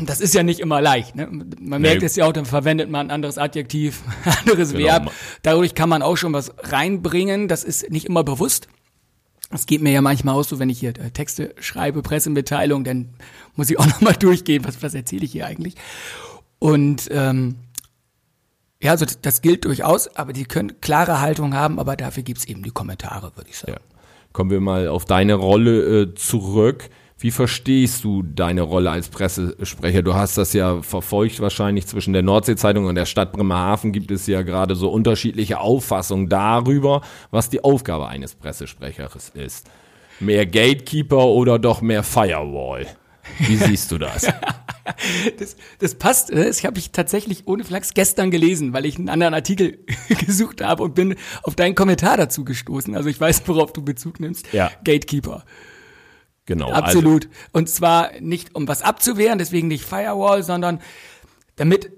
Das 0.00 0.20
ist 0.20 0.34
ja 0.34 0.42
nicht 0.42 0.60
immer 0.60 0.80
leicht. 0.80 1.14
Ne? 1.16 1.28
Man 1.60 1.82
merkt 1.82 2.02
es 2.02 2.16
ja 2.16 2.26
auch, 2.26 2.32
dann 2.32 2.46
verwendet 2.46 2.90
man 2.90 3.06
ein 3.06 3.10
anderes 3.10 3.38
Adjektiv, 3.38 4.02
ein 4.24 4.34
anderes 4.40 4.72
Genau. 4.72 4.84
Verb. 4.84 5.12
Dadurch 5.42 5.74
kann 5.74 5.88
man 5.88 6.02
auch 6.02 6.16
schon 6.16 6.32
was 6.32 6.52
reinbringen. 6.58 7.48
Das 7.48 7.64
ist 7.64 7.90
nicht 7.90 8.06
immer 8.06 8.24
bewusst. 8.24 8.68
Das 9.50 9.66
geht 9.66 9.82
mir 9.82 9.92
ja 9.92 10.00
manchmal 10.00 10.34
auch 10.34 10.44
so, 10.44 10.58
wenn 10.58 10.70
ich 10.70 10.80
hier 10.80 10.90
äh, 10.98 11.10
Texte 11.10 11.54
schreibe, 11.60 12.02
Pressemitteilung, 12.02 12.84
dann 12.84 13.10
muss 13.54 13.70
ich 13.70 13.78
auch 13.78 13.86
nochmal 13.94 14.14
durchgehen, 14.14 14.64
was, 14.64 14.82
was 14.82 14.94
erzähle 14.94 15.24
ich 15.24 15.32
hier 15.32 15.46
eigentlich. 15.46 15.74
Und 16.58 17.08
ähm, 17.10 17.56
ja, 18.82 18.92
also 18.92 19.04
das, 19.04 19.20
das 19.20 19.42
gilt 19.42 19.64
durchaus, 19.64 20.08
aber 20.16 20.32
die 20.32 20.44
können 20.44 20.80
klare 20.80 21.20
Haltung 21.20 21.54
haben, 21.54 21.78
aber 21.78 21.96
dafür 21.96 22.22
gibt's 22.22 22.44
eben 22.46 22.62
die 22.62 22.70
Kommentare, 22.70 23.32
würde 23.36 23.50
ich 23.50 23.58
sagen. 23.58 23.72
Ja. 23.72 23.78
Kommen 24.32 24.50
wir 24.50 24.60
mal 24.60 24.88
auf 24.88 25.04
deine 25.04 25.34
Rolle 25.34 26.02
äh, 26.02 26.14
zurück. 26.14 26.88
Wie 27.22 27.30
verstehst 27.30 28.02
du 28.02 28.24
deine 28.24 28.62
Rolle 28.62 28.90
als 28.90 29.08
Pressesprecher? 29.08 30.02
Du 30.02 30.14
hast 30.14 30.36
das 30.38 30.52
ja 30.54 30.82
verfolgt 30.82 31.38
wahrscheinlich 31.38 31.86
zwischen 31.86 32.12
der 32.12 32.22
Nordsee-Zeitung 32.22 32.86
und 32.86 32.96
der 32.96 33.06
Stadt 33.06 33.30
Bremerhaven 33.32 33.92
gibt 33.92 34.10
es 34.10 34.26
ja 34.26 34.42
gerade 34.42 34.74
so 34.74 34.90
unterschiedliche 34.90 35.60
Auffassungen 35.60 36.28
darüber, 36.28 37.00
was 37.30 37.48
die 37.48 37.62
Aufgabe 37.62 38.08
eines 38.08 38.34
Pressesprechers 38.34 39.30
ist. 39.34 39.70
Mehr 40.18 40.46
Gatekeeper 40.46 41.26
oder 41.26 41.60
doch 41.60 41.80
mehr 41.80 42.02
Firewall? 42.02 42.88
Wie 43.38 43.54
siehst 43.56 43.92
du 43.92 43.98
das? 43.98 44.26
Das, 45.38 45.56
das 45.78 45.94
passt. 45.94 46.32
äh, 46.32 46.44
Das 46.46 46.64
habe 46.64 46.76
ich 46.80 46.90
tatsächlich 46.90 47.46
ohne 47.46 47.62
Flachs 47.62 47.94
gestern 47.94 48.32
gelesen, 48.32 48.72
weil 48.72 48.84
ich 48.84 48.98
einen 48.98 49.08
anderen 49.08 49.32
Artikel 49.32 49.78
gesucht 50.26 50.60
habe 50.60 50.82
und 50.82 50.96
bin 50.96 51.14
auf 51.44 51.54
deinen 51.54 51.76
Kommentar 51.76 52.16
dazu 52.16 52.44
gestoßen. 52.44 52.96
Also 52.96 53.08
ich 53.08 53.20
weiß, 53.20 53.42
worauf 53.46 53.72
du 53.72 53.82
Bezug 53.82 54.18
nimmst. 54.18 54.52
Ja. 54.52 54.72
Gatekeeper. 54.84 55.44
Genau. 56.46 56.70
Absolut. 56.70 57.28
Und 57.52 57.68
zwar 57.68 58.10
nicht, 58.20 58.54
um 58.54 58.66
was 58.66 58.82
abzuwehren, 58.82 59.38
deswegen 59.38 59.68
nicht 59.68 59.84
Firewall, 59.84 60.42
sondern 60.42 60.80
damit, 61.56 61.90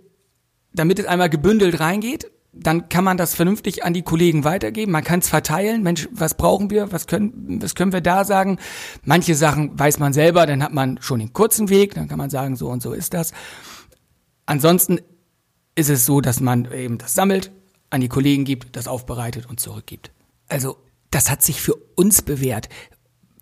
damit 0.72 0.98
es 0.98 1.06
einmal 1.06 1.30
gebündelt 1.30 1.80
reingeht, 1.80 2.30
dann 2.56 2.88
kann 2.88 3.04
man 3.04 3.16
das 3.16 3.34
vernünftig 3.34 3.84
an 3.84 3.94
die 3.94 4.02
Kollegen 4.02 4.44
weitergeben. 4.44 4.92
Man 4.92 5.02
kann 5.02 5.20
es 5.20 5.28
verteilen. 5.28 5.82
Mensch, 5.82 6.08
was 6.12 6.34
brauchen 6.34 6.70
wir? 6.70 6.92
Was 6.92 7.06
können, 7.06 7.58
was 7.60 7.74
können 7.74 7.92
wir 7.92 8.00
da 8.00 8.24
sagen? 8.24 8.58
Manche 9.02 9.34
Sachen 9.34 9.76
weiß 9.78 9.98
man 9.98 10.12
selber, 10.12 10.46
dann 10.46 10.62
hat 10.62 10.72
man 10.72 10.98
schon 11.00 11.18
den 11.18 11.32
kurzen 11.32 11.68
Weg, 11.68 11.94
dann 11.94 12.06
kann 12.08 12.18
man 12.18 12.30
sagen, 12.30 12.56
so 12.56 12.68
und 12.68 12.82
so 12.82 12.92
ist 12.92 13.14
das. 13.14 13.32
Ansonsten 14.46 15.00
ist 15.74 15.90
es 15.90 16.06
so, 16.06 16.20
dass 16.20 16.40
man 16.40 16.70
eben 16.72 16.98
das 16.98 17.14
sammelt, 17.14 17.50
an 17.90 18.00
die 18.00 18.08
Kollegen 18.08 18.44
gibt, 18.44 18.76
das 18.76 18.86
aufbereitet 18.88 19.46
und 19.46 19.58
zurückgibt. 19.58 20.12
Also, 20.48 20.76
das 21.10 21.30
hat 21.30 21.42
sich 21.42 21.60
für 21.60 21.74
uns 21.94 22.22
bewährt. 22.22 22.68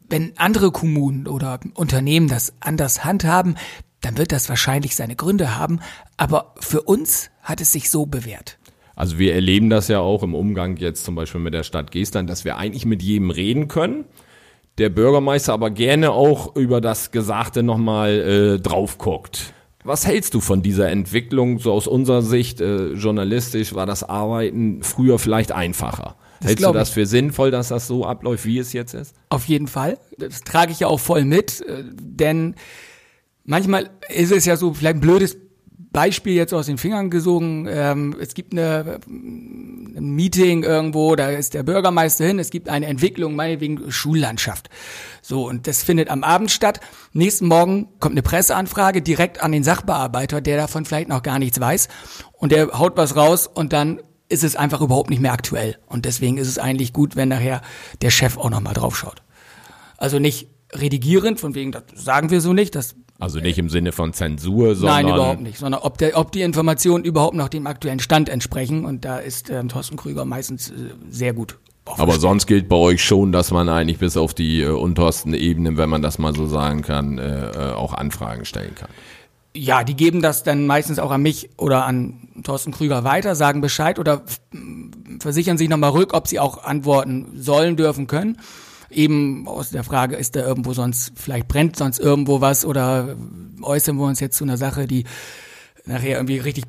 Wenn 0.09 0.33
andere 0.37 0.71
Kommunen 0.71 1.27
oder 1.27 1.61
Unternehmen 1.75 2.29
das 2.29 2.55
anders 2.61 3.05
handhaben, 3.05 3.57
dann 4.01 4.19
wird 4.19 4.33
das 4.33 4.49
wahrscheinlich 4.49 4.97
seine 4.97 5.17
Gründe 5.17 5.57
haben. 5.57 5.81
Aber 6.17 6.55
für 6.61 6.83
uns 6.83 7.31
hat 7.43 7.61
es 7.61 7.73
sich 7.73 7.91
so 7.91 8.07
bewährt. 8.07 8.59
Also 8.95 9.19
wir 9.19 9.35
erleben 9.35 9.71
das 9.71 9.89
ja 9.89 10.01
auch 10.01 10.23
im 10.23 10.35
Umgang 10.35 10.77
jetzt 10.77 11.05
zum 11.05 11.15
Beispiel 11.15 11.41
mit 11.41 11.55
der 11.55 11.63
Stadt 11.63 11.91
Geestland, 11.91 12.29
dass 12.29 12.45
wir 12.45 12.57
eigentlich 12.59 12.85
mit 12.85 13.03
jedem 13.03 13.31
reden 13.31 13.69
können. 13.69 14.05
Der 14.79 14.89
Bürgermeister 14.89 15.53
aber 15.53 15.71
gerne 15.71 16.13
auch 16.13 16.57
über 16.57 16.81
das 16.81 17.11
Gesagte 17.11 17.63
nochmal 17.63 18.11
äh, 18.11 18.61
drauf 18.61 18.99
guckt. 18.99 19.55
Was 19.85 20.07
hältst 20.07 20.35
du 20.35 20.41
von 20.41 20.63
dieser 20.63 20.91
Entwicklung? 20.91 21.59
So 21.59 21.73
aus 21.73 21.87
unserer 21.87 22.23
Sicht, 22.23 22.61
äh, 22.61 22.93
journalistisch, 22.93 23.75
war 23.75 23.87
das 23.87 24.05
Arbeiten 24.05 24.83
früher 24.83 25.19
vielleicht 25.19 25.53
einfacher. 25.53 26.17
hältst 26.41 26.65
du 26.65 26.73
das 26.73 26.91
für 26.91 27.07
sinnvoll, 27.07 27.51
dass 27.51 27.69
das 27.69 27.87
so 27.87 28.05
abläuft, 28.05 28.47
wie 28.47 28.59
es 28.59 28.73
jetzt 28.73 28.95
ist? 28.95 29.15
Auf 29.29 29.47
jeden 29.47 29.67
Fall. 29.67 29.99
Das 30.19 30.41
trage 30.43 30.73
ich 30.73 30.81
ja 30.81 30.87
auch 30.87 31.01
voll 31.01 31.25
mit, 31.25 31.63
äh, 31.63 31.83
denn 31.93 32.55
manchmal 33.45 33.91
ist 34.09 34.33
es 34.33 34.45
ja 34.45 34.57
so, 34.57 34.73
vielleicht 34.73 34.97
ein 34.97 35.01
blödes 35.01 35.37
Beispiel 35.93 36.35
jetzt 36.35 36.55
aus 36.55 36.67
den 36.67 36.79
Fingern 36.79 37.11
gesogen. 37.11 37.67
Ähm, 37.69 38.17
es 38.21 38.35
gibt 38.35 38.53
eine, 38.53 38.99
ein 39.07 40.15
Meeting 40.15 40.63
irgendwo, 40.63 41.15
da 41.17 41.31
ist 41.31 41.55
der 41.55 41.63
Bürgermeister 41.63 42.25
hin, 42.25 42.39
es 42.39 42.51
gibt 42.51 42.69
eine 42.69 42.87
Entwicklung, 42.87 43.37
meinetwegen 43.37 43.91
Schullandschaft. 43.91 44.71
So, 45.21 45.49
und 45.49 45.67
das 45.67 45.83
findet 45.83 46.09
am 46.09 46.25
Abend 46.25 46.51
statt. 46.51 46.81
Nächsten 47.13 47.47
Morgen 47.47 47.89
kommt 48.01 48.15
eine 48.15 48.23
Presseanfrage 48.23 49.03
direkt 49.03 49.43
an 49.43 49.53
den 49.53 49.65
Sachbearbeiter, 49.65 50.41
der 50.41 50.57
davon 50.57 50.85
vielleicht 50.85 51.09
noch 51.09 51.23
gar 51.23 51.39
nichts 51.39 51.61
weiß. 51.61 51.89
Und 52.33 52.53
der 52.53 52.79
haut 52.79 52.97
was 52.97 53.15
raus 53.15 53.47
und 53.47 53.73
dann 53.73 54.01
ist 54.29 54.45
es 54.45 54.57
einfach 54.57 54.81
überhaupt 54.81 55.11
nicht 55.11 55.21
mehr 55.21 55.33
aktuell. 55.33 55.77
Und 55.87 56.07
deswegen 56.07 56.39
ist 56.39 56.49
es 56.49 56.59
eigentlich 56.59 56.93
gut, 56.95 57.17
wenn 57.17 57.29
nachher 57.29 57.61
der 58.01 58.11
Chef 58.11 58.39
auch 58.39 58.49
nochmal 58.49 58.75
drauf 58.75 58.97
schaut. 58.97 59.23
Also 59.99 60.19
nicht 60.19 60.49
redigierend, 60.73 61.39
von 61.39 61.55
wegen, 61.55 61.71
das 61.71 61.85
sagen 61.95 62.31
wir 62.31 62.41
so 62.41 62.55
nicht, 62.55 62.75
das 62.75 62.95
Also 63.23 63.39
nicht 63.39 63.57
im 63.57 63.69
Sinne 63.69 63.93
von 63.93 64.13
Zensur, 64.13 64.75
sondern 64.75 65.07
Nein, 65.07 65.15
überhaupt 65.15 65.41
nicht, 65.43 65.57
sondern 65.57 65.83
ob, 65.83 65.97
der, 65.97 66.19
ob 66.19 66.33
die 66.33 66.43
Informationen 66.43 67.05
überhaupt 67.05 67.37
noch 67.37 67.49
dem 67.49 67.69
aktuellen 67.69 68.01
Stand 68.01 68.29
entsprechen. 68.29 68.85
Und 68.85 69.05
da 69.05 69.19
ist 69.19 69.49
ähm, 69.49 69.69
Thorsten 69.69 69.97
Krüger 69.97 70.25
meistens 70.25 70.71
äh, 70.71 70.75
sehr 71.09 71.33
gut. 71.33 71.57
Aber 71.85 72.19
sonst 72.19 72.49
gilt 72.49 72.69
bei 72.69 72.75
euch 72.75 73.05
schon, 73.05 73.31
dass 73.31 73.53
man 73.53 73.69
eigentlich 73.69 73.99
bis 73.99 74.17
auf 74.17 74.35
die 74.35 74.63
äh, 74.63 74.71
untersten 74.71 75.35
Ebenen, 75.35 75.77
wenn 75.77 75.89
man 75.89 76.03
das 76.03 76.19
mal 76.19 76.35
so 76.35 76.47
sagen 76.47 76.83
kann, 76.83 77.19
äh, 77.19 77.51
äh, 77.51 77.73
auch 77.75 77.95
Anfragen 77.95 78.45
stellen 78.45 78.75
kann. 78.75 78.89
Ja, 79.55 79.85
die 79.85 79.95
geben 79.95 80.21
das 80.21 80.43
dann 80.43 80.67
meistens 80.67 80.99
auch 80.99 81.13
an 81.13 81.23
mich 81.23 81.51
oder 81.59 81.87
an 81.87 82.27
Thorsten 82.43 82.73
Krüger 82.73 83.05
weiter, 83.05 83.37
sagen 83.37 83.61
Bescheid 83.61 84.01
oder 84.01 84.23
versichern 85.21 85.59
sich 85.59 85.69
nochmal 85.69 85.91
rück, 85.91 86.13
ob 86.13 86.27
sie 86.27 86.41
auch 86.41 86.65
antworten 86.65 87.29
sollen, 87.37 87.77
dürfen, 87.77 88.09
können. 88.09 88.39
Eben 88.93 89.49
aus 89.49 89.71
der 89.71 89.85
Frage, 89.85 90.17
ist 90.17 90.37
da 90.37 90.41
irgendwo 90.41 90.73
sonst, 90.73 91.13
vielleicht 91.17 91.49
brennt 91.49 91.77
sonst 91.77 91.99
irgendwo 91.99 92.41
was 92.41 92.65
oder 92.65 93.17
äußern 93.63 93.97
wir 93.97 94.05
uns 94.05 94.21
jetzt 94.21 94.37
zu 94.37 94.45
einer 94.45 94.57
Sache, 94.57 94.87
die 94.87 95.05
nachher 95.85 96.17
irgendwie 96.17 96.39
richtig 96.39 96.65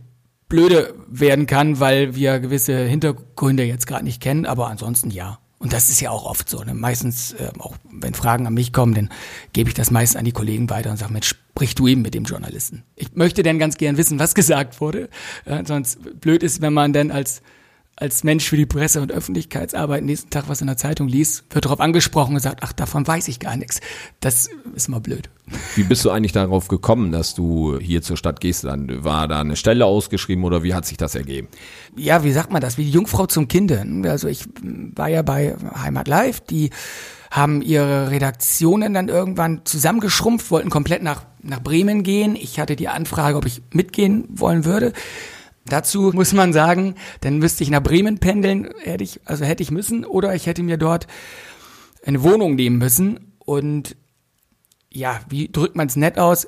blöde 0.48 0.94
werden 1.08 1.46
kann, 1.48 1.80
weil 1.80 2.15
wir 2.15 2.39
gewisse 2.39 2.77
Hintergründe 2.77 3.63
jetzt 3.63 3.88
gerade 3.88 4.03
nicht 4.03 4.22
kennen, 4.22 4.46
aber 4.46 4.68
ansonsten 4.68 5.10
ja. 5.10 5.39
Und 5.63 5.72
das 5.72 5.89
ist 5.89 6.01
ja 6.01 6.12
auch 6.12 6.25
oft 6.25 6.50
so. 6.50 6.62
Ne? 6.62 6.74
Meistens, 6.74 7.32
äh, 7.34 7.50
auch 7.58 7.77
wenn 7.89 8.13
Fragen 8.13 8.46
an 8.48 8.53
mich 8.53 8.74
kommen, 8.74 8.94
dann 8.94 9.10
gebe 9.53 9.70
ich 9.70 9.74
das 9.74 9.92
meist 9.92 10.18
an 10.18 10.25
die 10.25 10.34
Kollegen 10.34 10.70
weiter 10.70 10.92
und 10.92 10.98
sage, 10.98 11.13
Mensch, 11.13 11.30
sprich 11.30 11.74
du 11.74 11.88
eben 11.88 12.01
mit 12.01 12.13
dem 12.13 12.25
Journalisten. 12.25 12.84
Ich 12.98 13.15
möchte 13.15 13.44
denn 13.44 13.60
ganz 13.60 13.77
gern 13.77 13.96
wissen, 13.96 14.20
was 14.20 14.36
gesagt 14.36 14.82
wurde. 14.82 15.10
Äh, 15.46 15.63
sonst 15.65 16.20
blöd 16.20 16.44
ist, 16.44 16.62
wenn 16.62 16.74
man 16.74 16.92
dann 16.92 17.12
als, 17.12 17.42
als 17.96 18.24
Mensch 18.24 18.50
für 18.50 18.58
die 18.58 18.66
Presse- 18.66 19.02
und 19.02 19.12
Öffentlichkeitsarbeit 19.12 20.04
nächsten 20.04 20.30
Tag 20.30 20.46
was 20.48 20.62
in 20.62 20.68
der 20.68 20.78
Zeitung 20.78 21.08
liest, 21.08 21.46
wird 21.52 21.66
darauf 21.66 21.80
angesprochen 21.80 22.36
und 22.36 22.42
sagt, 22.42 22.64
ach, 22.64 22.74
davon 22.74 23.06
weiß 23.06 23.28
ich 23.28 23.40
gar 23.40 23.56
nichts. 23.56 23.82
Das 24.20 24.50
ist 24.76 24.90
mal 24.90 25.00
blöd. 25.00 25.30
Wie 25.76 25.84
bist 25.84 26.04
du 26.04 26.10
eigentlich 26.10 26.32
darauf 26.32 26.68
gekommen, 26.68 27.12
dass 27.12 27.36
du 27.36 27.78
hier 27.78 28.02
zur 28.02 28.18
Stadt 28.18 28.40
Geestland, 28.42 29.04
war 29.04 29.28
da 29.28 29.42
eine 29.42 29.56
Stelle 29.56 29.86
ausgeschrieben 29.86 30.44
oder 30.44 30.64
wie 30.64 30.74
hat 30.74 30.86
sich 30.86 30.98
das 30.98 31.16
ergeben? 31.16 31.48
ja, 31.96 32.24
wie 32.24 32.32
sagt 32.32 32.52
man 32.52 32.62
das, 32.62 32.78
wie 32.78 32.84
die 32.84 32.92
Jungfrau 32.92 33.26
zum 33.28 33.48
Kinde. 33.48 33.86
Also 34.06 34.28
ich 34.28 34.46
war 34.96 35.08
ja 35.08 35.22
bei 35.22 35.56
Heimat 35.76 36.08
Live, 36.08 36.42
die 36.42 36.72
haben 37.32 37.62
ihre 37.62 38.12
Redaktionen 38.12 38.94
dann 38.94 39.10
irgendwann 39.10 39.62
zusammengeschrumpft, 39.64 40.52
wollten 40.52 40.70
komplett 40.70 41.02
nach, 41.02 41.24
nach 41.42 41.62
Bremen 41.62 42.04
gehen. 42.04 42.36
Ich 42.36 42.60
hatte 42.60 42.76
die 42.76 42.88
Anfrage, 42.88 43.38
ob 43.38 43.46
ich 43.46 43.62
mitgehen 43.72 44.26
wollen 44.30 44.66
würde. 44.66 44.94
Dazu 45.65 46.12
muss 46.13 46.34
man 46.34 46.51
sagen, 46.51 46.96
dann 47.22 47.38
müsste 47.38 47.63
ich 47.63 47.70
nach 47.70 47.82
Bremen 47.82 48.20
pendeln, 48.20 48.70
hätte 48.84 49.03
ich, 49.03 49.22
also 49.25 49.46
hätte 49.46 49.63
ich 49.63 49.72
müssen, 49.72 50.05
oder 50.05 50.36
ich 50.36 50.46
hätte 50.46 50.63
mir 50.63 50.77
dort 50.77 51.08
eine 52.05 52.22
Wohnung 52.24 52.55
nehmen 52.55 52.77
müssen. 52.77 53.34
Und 53.39 53.96
ja, 54.89 55.22
wie 55.29 55.50
drückt 55.50 55.75
man 55.75 55.88
es 55.88 55.96
nett 55.96 56.20
aus? 56.20 56.48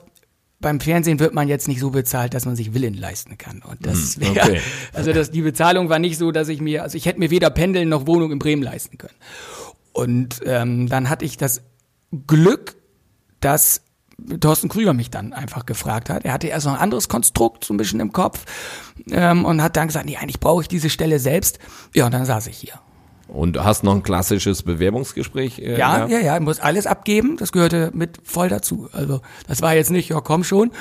Beim 0.59 0.79
Fernsehen 0.79 1.19
wird 1.19 1.33
man 1.33 1.47
jetzt 1.47 1.67
nicht 1.67 1.79
so 1.79 1.91
bezahlt, 1.91 2.33
dass 2.33 2.45
man 2.45 2.55
sich 2.55 2.73
Willen 2.73 2.93
leisten 2.93 3.37
kann. 3.37 3.61
Und 3.61 3.85
das 3.85 4.19
wäre, 4.19 4.31
okay. 4.31 4.61
also 4.93 5.13
das, 5.13 5.31
die 5.31 5.41
Bezahlung 5.41 5.89
war 5.89 5.99
nicht 5.99 6.17
so, 6.17 6.31
dass 6.31 6.49
ich 6.49 6.59
mir, 6.59 6.83
also 6.83 6.97
ich 6.97 7.05
hätte 7.05 7.19
mir 7.19 7.29
weder 7.29 7.49
Pendeln 7.49 7.89
noch 7.89 8.07
Wohnung 8.07 8.31
in 8.31 8.39
Bremen 8.39 8.63
leisten 8.63 8.97
können. 8.97 9.15
Und 9.93 10.41
ähm, 10.45 10.89
dann 10.89 11.09
hatte 11.09 11.23
ich 11.23 11.37
das 11.37 11.61
Glück, 12.27 12.75
dass 13.39 13.81
Thorsten 14.39 14.69
Krüger 14.69 14.93
mich 14.93 15.09
dann 15.09 15.33
einfach 15.33 15.65
gefragt 15.65 16.09
hat. 16.09 16.25
Er 16.25 16.33
hatte 16.33 16.47
erst 16.47 16.65
noch 16.65 16.73
ein 16.73 16.79
anderes 16.79 17.09
Konstrukt 17.09 17.65
so 17.65 17.73
ein 17.73 17.77
bisschen 17.77 17.99
im 17.99 18.11
Kopf 18.11 18.45
ähm, 19.11 19.45
und 19.45 19.61
hat 19.61 19.75
dann 19.75 19.87
gesagt, 19.87 20.05
nee, 20.05 20.17
eigentlich 20.17 20.39
brauche 20.39 20.61
ich 20.61 20.67
diese 20.67 20.89
Stelle 20.89 21.19
selbst. 21.19 21.59
Ja, 21.93 22.05
und 22.05 22.13
dann 22.13 22.25
saß 22.25 22.47
ich 22.47 22.57
hier. 22.57 22.73
Und 23.27 23.57
hast 23.57 23.83
noch 23.83 23.95
ein 23.95 24.03
klassisches 24.03 24.61
Bewerbungsgespräch? 24.61 25.57
Äh, 25.57 25.79
Ja, 25.79 26.05
ja, 26.07 26.19
ja, 26.19 26.39
muss 26.39 26.59
alles 26.59 26.85
abgeben. 26.85 27.37
Das 27.37 27.51
gehörte 27.51 27.89
mit 27.93 28.19
voll 28.23 28.49
dazu. 28.49 28.87
Also 28.93 29.21
das 29.47 29.63
war 29.63 29.73
jetzt 29.73 29.89
nicht, 29.89 30.09
ja 30.09 30.21
komm 30.21 30.43
schon. 30.43 30.71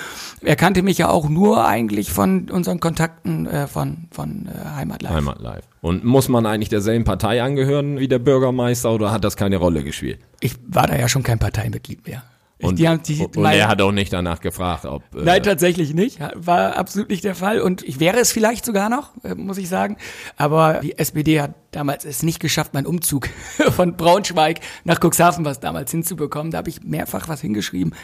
Er 0.42 0.54
kannte 0.54 0.82
mich 0.82 0.98
ja 0.98 1.08
auch 1.08 1.28
nur 1.28 1.66
eigentlich 1.66 2.12
von 2.12 2.50
unseren 2.50 2.80
Kontakten 2.80 3.46
äh, 3.46 3.66
von 3.66 4.08
von 4.10 4.46
äh, 4.46 4.76
Heimat 4.76 5.00
Live. 5.00 5.12
Heimat 5.12 5.40
live. 5.40 5.64
Und 5.80 6.04
muss 6.04 6.28
man 6.28 6.44
eigentlich 6.44 6.68
derselben 6.68 7.04
Partei 7.04 7.42
angehören 7.42 7.98
wie 7.98 8.08
der 8.08 8.18
Bürgermeister 8.18 8.92
oder 8.92 9.10
hat 9.10 9.24
das 9.24 9.36
keine 9.36 9.56
Rolle 9.56 9.82
gespielt? 9.82 10.20
Ich 10.40 10.54
war 10.68 10.86
da 10.86 10.96
ja 10.96 11.08
schon 11.08 11.22
kein 11.22 11.38
Parteimitglied 11.38 12.06
mehr. 12.06 12.22
Und, 12.64 12.78
die 12.78 12.88
haben, 12.88 13.02
die, 13.02 13.20
und 13.20 13.36
meine- 13.36 13.56
er 13.56 13.68
hat 13.68 13.80
auch 13.82 13.92
nicht 13.92 14.12
danach 14.12 14.40
gefragt, 14.40 14.84
ob. 14.84 15.02
Äh, 15.14 15.22
Nein, 15.22 15.42
tatsächlich 15.42 15.94
nicht. 15.94 16.18
War 16.34 16.76
absolut 16.76 17.10
nicht 17.10 17.24
der 17.24 17.34
Fall. 17.34 17.60
Und 17.60 17.82
ich 17.82 18.00
wäre 18.00 18.18
es 18.18 18.32
vielleicht 18.32 18.64
sogar 18.64 18.88
noch, 18.88 19.12
äh, 19.22 19.34
muss 19.34 19.58
ich 19.58 19.68
sagen. 19.68 19.96
Aber 20.36 20.80
die 20.80 20.98
SPD 20.98 21.40
hat 21.40 21.54
damals 21.70 22.04
es 22.04 22.22
nicht 22.22 22.40
geschafft, 22.40 22.74
meinen 22.74 22.86
Umzug 22.86 23.28
von 23.76 23.96
Braunschweig 23.96 24.60
nach 24.84 25.00
Cuxhaven 25.00 25.44
was 25.44 25.60
damals 25.60 25.90
hinzubekommen. 25.90 26.50
Da 26.52 26.58
habe 26.58 26.70
ich 26.70 26.82
mehrfach 26.82 27.28
was 27.28 27.40
hingeschrieben. 27.40 27.94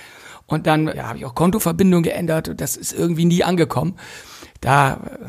Und 0.47 0.67
dann 0.67 0.89
ja, 0.89 1.05
habe 1.09 1.19
ich 1.19 1.25
auch 1.25 1.35
Kontoverbindung 1.35 2.03
geändert 2.03 2.49
und 2.49 2.61
das 2.61 2.77
ist 2.77 2.93
irgendwie 2.93 3.25
nie 3.25 3.45
angekommen. 3.45 3.95
Da 4.61 4.95
äh, 4.95 5.27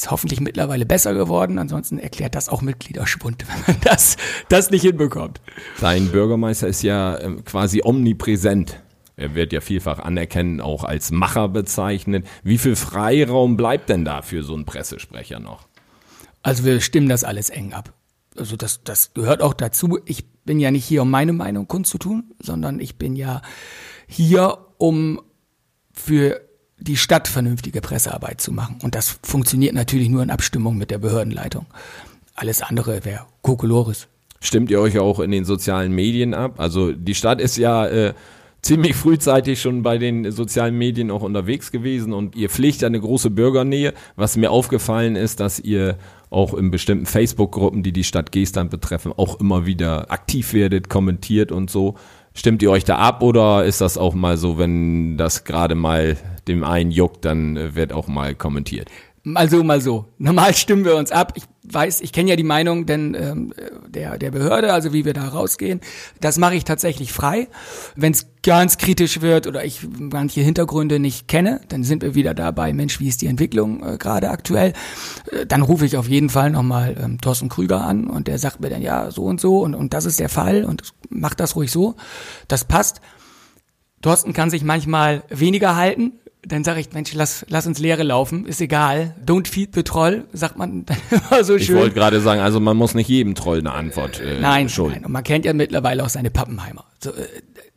ist 0.00 0.10
hoffentlich 0.10 0.40
mittlerweile 0.40 0.86
besser 0.86 1.14
geworden. 1.14 1.58
Ansonsten 1.58 1.98
erklärt 1.98 2.34
das 2.34 2.48
auch 2.48 2.62
Mitgliederschwund, 2.62 3.44
wenn 3.66 3.74
man 3.74 3.82
das, 3.82 4.16
das 4.48 4.70
nicht 4.70 4.82
hinbekommt. 4.82 5.40
Dein 5.80 6.08
Bürgermeister 6.08 6.68
ist 6.68 6.82
ja 6.82 7.18
ähm, 7.18 7.44
quasi 7.44 7.82
omnipräsent. 7.84 8.82
Er 9.16 9.34
wird 9.34 9.52
ja 9.52 9.60
vielfach 9.60 9.98
anerkennen, 9.98 10.62
auch 10.62 10.84
als 10.84 11.10
Macher 11.10 11.48
bezeichnet. 11.48 12.26
Wie 12.42 12.56
viel 12.56 12.74
Freiraum 12.74 13.58
bleibt 13.58 13.90
denn 13.90 14.04
da 14.04 14.22
für 14.22 14.42
so 14.42 14.54
einen 14.54 14.64
Pressesprecher 14.64 15.38
noch? 15.38 15.68
Also 16.42 16.64
wir 16.64 16.80
stimmen 16.80 17.10
das 17.10 17.22
alles 17.22 17.50
eng 17.50 17.74
ab. 17.74 17.92
Also 18.38 18.56
das, 18.56 18.82
das 18.82 19.12
gehört 19.12 19.42
auch 19.42 19.52
dazu. 19.52 19.98
Ich 20.06 20.26
bin 20.44 20.58
ja 20.58 20.70
nicht 20.70 20.86
hier, 20.86 21.02
um 21.02 21.10
meine 21.10 21.34
Meinung 21.34 21.68
kundzutun, 21.68 22.32
sondern 22.38 22.80
ich 22.80 22.96
bin 22.96 23.14
ja 23.14 23.42
hier, 24.06 24.56
um 24.78 25.20
für 25.92 26.40
die 26.80 26.96
Stadt 26.96 27.28
vernünftige 27.28 27.80
Pressearbeit 27.80 28.40
zu 28.40 28.52
machen. 28.52 28.78
Und 28.82 28.94
das 28.94 29.18
funktioniert 29.22 29.74
natürlich 29.74 30.08
nur 30.08 30.22
in 30.22 30.30
Abstimmung 30.30 30.76
mit 30.76 30.90
der 30.90 30.98
Behördenleitung. 30.98 31.66
Alles 32.34 32.62
andere 32.62 33.04
wäre 33.04 33.26
Kokolores. 33.42 34.08
Stimmt 34.40 34.70
ihr 34.70 34.80
euch 34.80 34.98
auch 34.98 35.20
in 35.20 35.30
den 35.30 35.44
sozialen 35.44 35.92
Medien 35.92 36.32
ab? 36.32 36.58
Also 36.58 36.92
die 36.92 37.14
Stadt 37.14 37.40
ist 37.40 37.58
ja 37.58 37.86
äh, 37.86 38.14
ziemlich 38.62 38.96
frühzeitig 38.96 39.60
schon 39.60 39.82
bei 39.82 39.98
den 39.98 40.30
sozialen 40.32 40.76
Medien 40.76 41.10
auch 41.10 41.22
unterwegs 41.22 41.70
gewesen 41.70 42.12
und 42.12 42.36
ihr 42.36 42.48
pflegt 42.48 42.82
eine 42.82 43.00
große 43.00 43.30
Bürgernähe. 43.30 43.92
Was 44.16 44.36
mir 44.36 44.50
aufgefallen 44.50 45.16
ist, 45.16 45.40
dass 45.40 45.60
ihr 45.60 45.98
auch 46.30 46.54
in 46.54 46.70
bestimmten 46.70 47.06
Facebook-Gruppen, 47.06 47.82
die 47.82 47.92
die 47.92 48.04
Stadt 48.04 48.32
Geestland 48.32 48.70
betreffen, 48.70 49.12
auch 49.14 49.40
immer 49.40 49.66
wieder 49.66 50.10
aktiv 50.10 50.54
werdet, 50.54 50.88
kommentiert 50.88 51.52
und 51.52 51.70
so. 51.70 51.96
Stimmt 52.34 52.62
ihr 52.62 52.70
euch 52.70 52.84
da 52.84 52.96
ab 52.96 53.22
oder 53.22 53.64
ist 53.64 53.80
das 53.80 53.98
auch 53.98 54.14
mal 54.14 54.36
so, 54.36 54.56
wenn 54.56 55.16
das 55.16 55.44
gerade 55.44 55.74
mal 55.74 56.16
dem 56.46 56.62
einen 56.64 56.90
juckt, 56.90 57.24
dann 57.24 57.74
wird 57.74 57.92
auch 57.92 58.06
mal 58.06 58.34
kommentiert? 58.34 58.88
Mal 59.22 59.50
so, 59.50 59.62
mal 59.62 59.80
so. 59.80 60.06
Normal 60.18 60.54
stimmen 60.54 60.84
wir 60.84 60.96
uns 60.96 61.12
ab. 61.12 61.34
Ich 61.36 61.44
weiß, 61.64 62.00
ich 62.00 62.12
kenne 62.12 62.30
ja 62.30 62.36
die 62.36 62.42
Meinung 62.42 62.86
denn 62.86 63.14
ähm, 63.14 63.52
der 63.86 64.16
der 64.16 64.30
Behörde, 64.30 64.72
also 64.72 64.92
wie 64.92 65.04
wir 65.04 65.12
da 65.12 65.28
rausgehen. 65.28 65.80
Das 66.20 66.38
mache 66.38 66.54
ich 66.54 66.64
tatsächlich 66.64 67.12
frei. 67.12 67.48
Wenn 67.96 68.12
es 68.12 68.28
ganz 68.42 68.78
kritisch 68.78 69.20
wird 69.20 69.46
oder 69.46 69.64
ich 69.64 69.86
manche 69.98 70.40
Hintergründe 70.40 70.98
nicht 70.98 71.28
kenne, 71.28 71.60
dann 71.68 71.84
sind 71.84 72.02
wir 72.02 72.14
wieder 72.14 72.32
dabei. 72.32 72.72
Mensch, 72.72 72.98
wie 72.98 73.08
ist 73.08 73.20
die 73.20 73.26
Entwicklung 73.26 73.84
äh, 73.84 73.98
gerade 73.98 74.30
aktuell? 74.30 74.72
Äh, 75.30 75.44
dann 75.46 75.60
rufe 75.60 75.84
ich 75.84 75.98
auf 75.98 76.08
jeden 76.08 76.30
Fall 76.30 76.50
nochmal 76.50 76.96
ähm, 76.98 77.20
Thorsten 77.20 77.50
Krüger 77.50 77.82
an 77.82 78.06
und 78.06 78.26
der 78.26 78.38
sagt 78.38 78.60
mir 78.60 78.70
dann 78.70 78.82
ja 78.82 79.10
so 79.10 79.24
und 79.24 79.40
so 79.40 79.60
und 79.60 79.74
und 79.74 79.92
das 79.92 80.06
ist 80.06 80.18
der 80.18 80.30
Fall 80.30 80.64
und 80.64 80.82
macht 81.10 81.40
das 81.40 81.56
ruhig 81.56 81.70
so. 81.70 81.94
Das 82.48 82.64
passt. 82.64 83.02
Thorsten 84.02 84.32
kann 84.32 84.48
sich 84.48 84.64
manchmal 84.64 85.24
weniger 85.28 85.76
halten, 85.76 86.12
dann 86.42 86.64
sage 86.64 86.80
ich, 86.80 86.92
Mensch, 86.92 87.12
lass, 87.12 87.44
lass 87.48 87.66
uns 87.66 87.78
Leere 87.78 88.02
laufen, 88.02 88.46
ist 88.46 88.60
egal. 88.60 89.14
Don't 89.24 89.46
feed 89.46 89.74
the 89.74 89.82
troll, 89.82 90.24
sagt 90.32 90.56
man 90.56 90.86
immer 91.10 91.44
so 91.44 91.58
schön. 91.58 91.76
Ich 91.76 91.82
wollte 91.82 91.94
gerade 91.94 92.20
sagen, 92.20 92.40
also 92.40 92.60
man 92.60 92.76
muss 92.76 92.94
nicht 92.94 93.08
jedem 93.08 93.34
Troll 93.34 93.58
eine 93.58 93.72
Antwort 93.72 94.20
äh, 94.20 94.40
nein, 94.40 94.68
schulden. 94.68 94.94
Nein, 94.94 95.04
und 95.06 95.12
man 95.12 95.24
kennt 95.24 95.44
ja 95.44 95.52
mittlerweile 95.52 96.02
auch 96.04 96.08
seine 96.08 96.30
Pappenheimer. 96.30 96.84
So, 97.02 97.10
äh, 97.10 97.26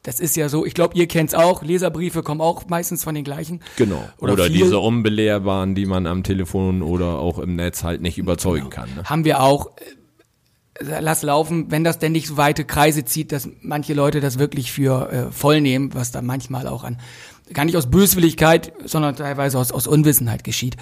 das 0.03 0.19
ist 0.19 0.35
ja 0.35 0.49
so, 0.49 0.65
ich 0.65 0.73
glaube, 0.73 0.97
ihr 0.97 1.07
kennt's 1.07 1.33
auch, 1.33 1.63
Leserbriefe 1.63 2.23
kommen 2.23 2.41
auch 2.41 2.67
meistens 2.67 3.03
von 3.03 3.15
den 3.15 3.23
gleichen. 3.23 3.61
Genau. 3.77 4.03
Oder, 4.17 4.33
oder 4.33 4.49
diese 4.49 4.79
unbelehrbaren, 4.79 5.75
die 5.75 5.85
man 5.85 6.07
am 6.07 6.23
Telefon 6.23 6.81
oder 6.81 7.19
auch 7.19 7.39
im 7.39 7.55
Netz 7.55 7.83
halt 7.83 8.01
nicht 8.01 8.17
überzeugen 8.17 8.69
genau. 8.69 8.75
kann. 8.75 8.89
Ne? 8.95 9.03
Haben 9.05 9.25
wir 9.25 9.41
auch 9.41 9.77
äh, 9.77 9.81
lass 10.83 11.23
laufen, 11.23 11.71
wenn 11.71 11.83
das 11.83 11.99
denn 11.99 12.11
nicht 12.11 12.27
so 12.27 12.37
weite 12.37 12.65
Kreise 12.65 13.05
zieht, 13.05 13.31
dass 13.31 13.49
manche 13.61 13.93
Leute 13.93 14.19
das 14.19 14.39
wirklich 14.39 14.71
für 14.71 15.11
äh, 15.11 15.31
voll 15.31 15.61
nehmen, 15.61 15.93
was 15.93 16.11
da 16.11 16.21
manchmal 16.21 16.67
auch 16.67 16.83
an 16.83 16.97
gar 17.51 17.65
nicht 17.65 17.77
aus 17.77 17.89
Böswilligkeit, 17.89 18.71
sondern 18.85 19.15
teilweise 19.15 19.59
aus, 19.59 19.71
aus 19.71 19.87
Unwissenheit 19.87 20.43
geschieht. 20.43 20.77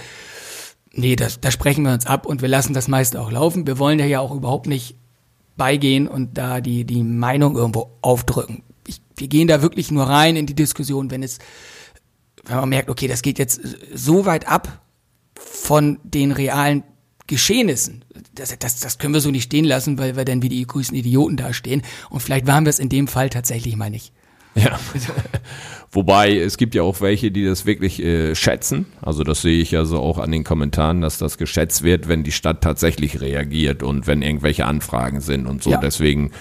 Nee, 0.93 1.15
das, 1.15 1.39
da 1.39 1.51
sprechen 1.51 1.83
wir 1.83 1.93
uns 1.93 2.05
ab 2.05 2.25
und 2.25 2.41
wir 2.41 2.49
lassen 2.49 2.73
das 2.73 2.87
meiste 2.87 3.19
auch 3.21 3.31
laufen. 3.31 3.65
Wir 3.65 3.79
wollen 3.79 3.99
ja 3.99 4.19
auch 4.19 4.35
überhaupt 4.35 4.67
nicht 4.67 4.95
beigehen 5.57 6.07
und 6.07 6.37
da 6.37 6.61
die, 6.61 6.85
die 6.85 7.03
Meinung 7.03 7.55
irgendwo 7.55 7.91
aufdrücken. 8.01 8.63
Ich, 8.87 9.01
wir 9.15 9.27
gehen 9.27 9.47
da 9.47 9.61
wirklich 9.61 9.91
nur 9.91 10.05
rein 10.05 10.35
in 10.35 10.45
die 10.45 10.55
Diskussion, 10.55 11.11
wenn 11.11 11.23
es, 11.23 11.39
wenn 12.43 12.57
man 12.57 12.69
merkt, 12.69 12.89
okay, 12.89 13.07
das 13.07 13.21
geht 13.21 13.39
jetzt 13.39 13.61
so 13.93 14.25
weit 14.25 14.47
ab 14.47 14.81
von 15.35 15.99
den 16.03 16.31
realen 16.31 16.83
Geschehnissen. 17.31 18.03
Das, 18.35 18.59
das, 18.59 18.81
das 18.81 18.97
können 18.97 19.13
wir 19.13 19.21
so 19.21 19.31
nicht 19.31 19.43
stehen 19.43 19.63
lassen, 19.63 19.97
weil 19.97 20.17
wir 20.17 20.25
dann 20.25 20.41
wie 20.41 20.49
die 20.49 20.67
grüßen 20.67 20.93
Idioten 20.93 21.37
dastehen. 21.37 21.81
Und 22.09 22.19
vielleicht 22.19 22.45
waren 22.45 22.65
wir 22.65 22.69
es 22.69 22.77
in 22.77 22.89
dem 22.89 23.07
Fall 23.07 23.29
tatsächlich 23.29 23.77
mal 23.77 23.89
nicht. 23.89 24.11
Ja. 24.53 24.77
Wobei 25.93 26.37
es 26.37 26.57
gibt 26.57 26.75
ja 26.75 26.83
auch 26.83 26.99
welche, 26.99 27.31
die 27.31 27.45
das 27.45 27.65
wirklich 27.65 28.03
äh, 28.03 28.35
schätzen. 28.35 28.87
Also 29.01 29.23
das 29.23 29.41
sehe 29.41 29.61
ich 29.61 29.71
ja 29.71 29.85
so 29.85 29.99
auch 29.99 30.17
an 30.17 30.29
den 30.29 30.43
Kommentaren, 30.43 30.99
dass 30.99 31.17
das 31.19 31.37
geschätzt 31.37 31.83
wird, 31.83 32.09
wenn 32.09 32.23
die 32.25 32.33
Stadt 32.33 32.61
tatsächlich 32.61 33.21
reagiert 33.21 33.81
und 33.81 34.07
wenn 34.07 34.21
irgendwelche 34.21 34.65
Anfragen 34.65 35.21
sind 35.21 35.47
und 35.47 35.63
so. 35.63 35.71
Ja. 35.71 35.77
Deswegen, 35.77 36.31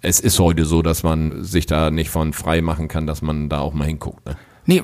es 0.00 0.18
ist 0.18 0.38
heute 0.38 0.64
so, 0.64 0.80
dass 0.80 1.02
man 1.02 1.44
sich 1.44 1.66
da 1.66 1.90
nicht 1.90 2.08
von 2.08 2.32
frei 2.32 2.62
machen 2.62 2.88
kann, 2.88 3.06
dass 3.06 3.20
man 3.20 3.50
da 3.50 3.58
auch 3.58 3.74
mal 3.74 3.86
hinguckt. 3.86 4.24
Ne? 4.24 4.38
Nee, 4.64 4.80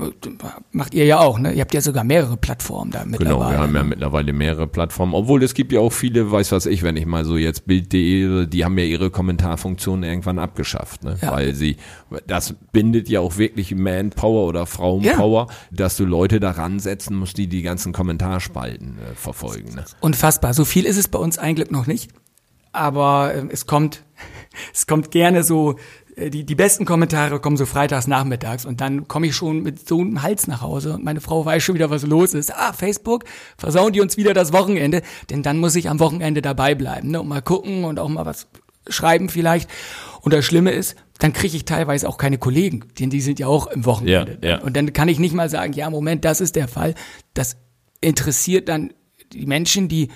macht 0.73 0.93
ihr 0.93 1.05
ja 1.05 1.21
auch, 1.21 1.39
ne? 1.39 1.53
Ihr 1.53 1.61
habt 1.61 1.73
ja 1.73 1.81
sogar 1.81 2.03
mehrere 2.03 2.37
Plattformen 2.37 2.91
da 2.91 3.05
mittlerweile. 3.05 3.39
Genau, 3.39 3.51
wir 3.51 3.59
haben 3.59 3.75
ja 3.75 3.85
mittlerweile 3.85 4.33
mehrere 4.33 4.67
Plattformen. 4.67 5.15
Obwohl 5.15 5.43
es 5.45 5.55
gibt 5.55 5.71
ja 5.73 5.79
auch 5.79 5.93
viele, 5.93 6.33
weiß 6.33 6.51
was 6.51 6.67
ich, 6.67 6.83
wenn 6.83 6.97
ich 6.97 7.07
mal 7.07 7.25
so 7.25 7.37
jetzt 7.37 7.67
Bild.de, 7.67 8.47
die 8.47 8.65
haben 8.65 8.77
ja 8.77 8.85
ihre 8.85 9.11
Kommentarfunktion 9.11 10.03
irgendwann 10.03 10.41
abgeschafft, 10.41 11.05
ne? 11.05 11.17
Ja. 11.23 11.31
Weil 11.31 11.55
sie, 11.55 11.77
das 12.27 12.55
bindet 12.73 13.09
ja 13.09 13.21
auch 13.21 13.39
wirklich 13.39 13.73
Manpower 13.73 14.49
oder 14.49 14.67
Frauenpower, 14.67 15.47
ja. 15.49 15.55
dass 15.71 15.97
du 15.97 16.05
Leute 16.05 16.41
da 16.41 16.51
ransetzen 16.51 17.17
musst, 17.17 17.39
die 17.39 17.47
die 17.47 17.63
ganzen 17.63 17.93
Kommentarspalten 17.93 18.99
äh, 18.99 19.15
verfolgen. 19.15 19.77
Ne? 19.77 19.85
Unfassbar. 20.01 20.55
So 20.55 20.65
viel 20.65 20.87
ist 20.87 20.97
es 20.97 21.07
bei 21.07 21.21
uns 21.21 21.39
eigentlich 21.39 21.71
noch 21.71 21.87
nicht. 21.87 22.11
Aber 22.73 23.33
äh, 23.33 23.47
es 23.51 23.67
kommt, 23.67 24.03
es 24.75 24.89
kommt 24.89 25.13
gerne 25.13 25.45
so 25.45 25.77
die, 26.19 26.45
die 26.45 26.55
besten 26.55 26.85
Kommentare 26.85 27.41
kommen 27.41 27.57
so 27.57 27.67
freitags 27.67 28.07
nachmittags 28.07 28.65
und 28.65 28.81
dann 28.81 29.09
komme 29.09 29.29
ich 29.29 29.37
schon 29.37 29.63
mit 29.63 29.89
so 29.89 30.01
einem 30.01 30.23
Hals 30.23 30.47
nach 30.47 30.61
Hause 30.61 30.95
und 30.95 31.05
meine 31.05 31.21
Frau 31.21 31.45
weiß 31.45 31.63
schon 31.63 31.75
wieder, 31.75 31.91
was 31.91 32.05
los 32.05 32.35
ist. 32.35 32.55
Ah, 32.55 32.73
Facebook, 32.73 33.25
versauen 33.57 33.93
die 33.93 34.01
uns 34.01 34.17
wieder 34.17 34.35
das 34.35 34.53
Wochenende, 34.53 35.03
denn 35.31 35.43
dann 35.43 35.59
muss 35.59 35.77
ich 35.77 35.89
am 35.89 36.01
Wochenende 36.01 36.43
dabei 36.43 36.75
bleiben 36.75 37.13
ne, 37.13 37.21
und 37.21 37.29
mal 37.29 37.43
gucken 37.43 37.85
und 37.85 37.99
auch 37.99 38.09
mal 38.09 38.27
was 38.27 38.49
schreiben 38.89 39.29
vielleicht. 39.29 39.71
Und 40.21 40.33
das 40.33 40.45
Schlimme 40.45 40.73
ist, 40.73 40.97
dann 41.19 41.33
kriege 41.33 41.57
ich 41.57 41.65
teilweise 41.65 42.09
auch 42.09 42.19
keine 42.19 42.39
Kollegen, 42.39 42.85
denn 42.99 43.11
die 43.11 43.21
sind 43.21 43.39
ja 43.39 43.47
auch 43.47 43.67
im 43.69 43.85
Wochenende. 43.85 44.39
Ja, 44.43 44.49
ja. 44.49 44.59
Und 44.61 44.77
dann 44.77 44.93
kann 44.93 45.09
ich 45.09 45.19
nicht 45.19 45.35
mal 45.35 45.49
sagen, 45.49 45.73
ja, 45.73 45.89
Moment, 45.91 46.25
das 46.25 46.41
ist 46.41 46.57
der 46.57 46.69
Fall. 46.69 46.95
Das 47.35 47.57
interessiert 48.01 48.69
dann 48.69 48.93
die 49.33 49.47
Menschen, 49.47 49.89
die 49.89 50.09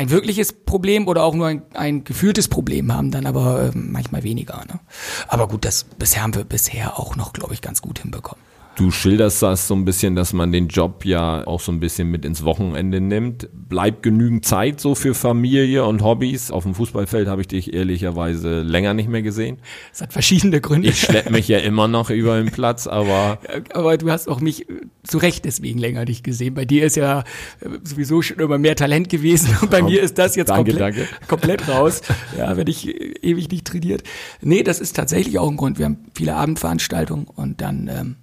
ein 0.00 0.08
wirkliches 0.08 0.54
Problem 0.54 1.08
oder 1.08 1.22
auch 1.24 1.34
nur 1.34 1.46
ein, 1.46 1.62
ein 1.74 2.04
gefühltes 2.04 2.48
Problem 2.48 2.90
haben, 2.90 3.10
dann 3.10 3.26
aber 3.26 3.64
äh, 3.64 3.70
manchmal 3.74 4.22
weniger. 4.22 4.64
Ne? 4.66 4.80
Aber 5.28 5.46
gut, 5.46 5.66
das 5.66 5.84
bisher 5.84 6.22
haben 6.22 6.34
wir 6.34 6.44
bisher 6.44 6.98
auch 6.98 7.16
noch, 7.16 7.34
glaube 7.34 7.52
ich, 7.52 7.60
ganz 7.60 7.82
gut 7.82 7.98
hinbekommen. 7.98 8.39
Du 8.80 8.90
schilderst 8.90 9.42
das 9.42 9.68
so 9.68 9.74
ein 9.74 9.84
bisschen, 9.84 10.16
dass 10.16 10.32
man 10.32 10.52
den 10.52 10.68
Job 10.68 11.04
ja 11.04 11.46
auch 11.46 11.60
so 11.60 11.70
ein 11.70 11.80
bisschen 11.80 12.10
mit 12.10 12.24
ins 12.24 12.46
Wochenende 12.46 13.02
nimmt. 13.02 13.46
Bleibt 13.52 14.02
genügend 14.02 14.46
Zeit 14.46 14.80
so 14.80 14.94
für 14.94 15.14
Familie 15.14 15.84
und 15.84 16.02
Hobbys? 16.02 16.50
Auf 16.50 16.62
dem 16.62 16.74
Fußballfeld 16.74 17.28
habe 17.28 17.42
ich 17.42 17.48
dich 17.48 17.74
ehrlicherweise 17.74 18.62
länger 18.62 18.94
nicht 18.94 19.10
mehr 19.10 19.20
gesehen. 19.20 19.58
Es 19.92 20.00
hat 20.00 20.14
verschiedene 20.14 20.62
Gründe. 20.62 20.88
Ich 20.88 20.98
schleppe 21.02 21.28
mich 21.30 21.46
ja 21.46 21.58
immer 21.58 21.88
noch 21.88 22.08
über 22.08 22.38
den 22.42 22.50
Platz, 22.50 22.86
aber... 22.86 23.38
Aber 23.74 23.98
du 23.98 24.10
hast 24.10 24.30
auch 24.30 24.40
mich 24.40 24.66
zu 25.02 25.18
Recht 25.18 25.44
deswegen 25.44 25.78
länger 25.78 26.06
nicht 26.06 26.24
gesehen. 26.24 26.54
Bei 26.54 26.64
dir 26.64 26.86
ist 26.86 26.96
ja 26.96 27.24
äh, 27.60 27.68
sowieso 27.84 28.22
schon 28.22 28.38
immer 28.38 28.56
mehr 28.56 28.76
Talent 28.76 29.10
gewesen 29.10 29.58
und 29.60 29.70
bei 29.70 29.82
mir 29.82 30.00
ist 30.00 30.16
das 30.16 30.36
jetzt 30.36 30.48
danke, 30.48 30.70
komplett, 30.70 30.96
danke. 30.96 31.08
komplett 31.28 31.68
raus. 31.68 32.00
Ja, 32.38 32.56
wenn 32.56 32.66
ich 32.66 32.88
äh, 32.88 33.12
ewig 33.20 33.50
nicht 33.50 33.66
trainiert. 33.66 34.04
Nee, 34.40 34.62
das 34.62 34.80
ist 34.80 34.96
tatsächlich 34.96 35.38
auch 35.38 35.50
ein 35.50 35.58
Grund. 35.58 35.78
Wir 35.78 35.84
haben 35.84 35.98
viele 36.14 36.34
Abendveranstaltungen 36.34 37.26
und 37.26 37.60
dann... 37.60 37.86
Ähm, 37.92 38.16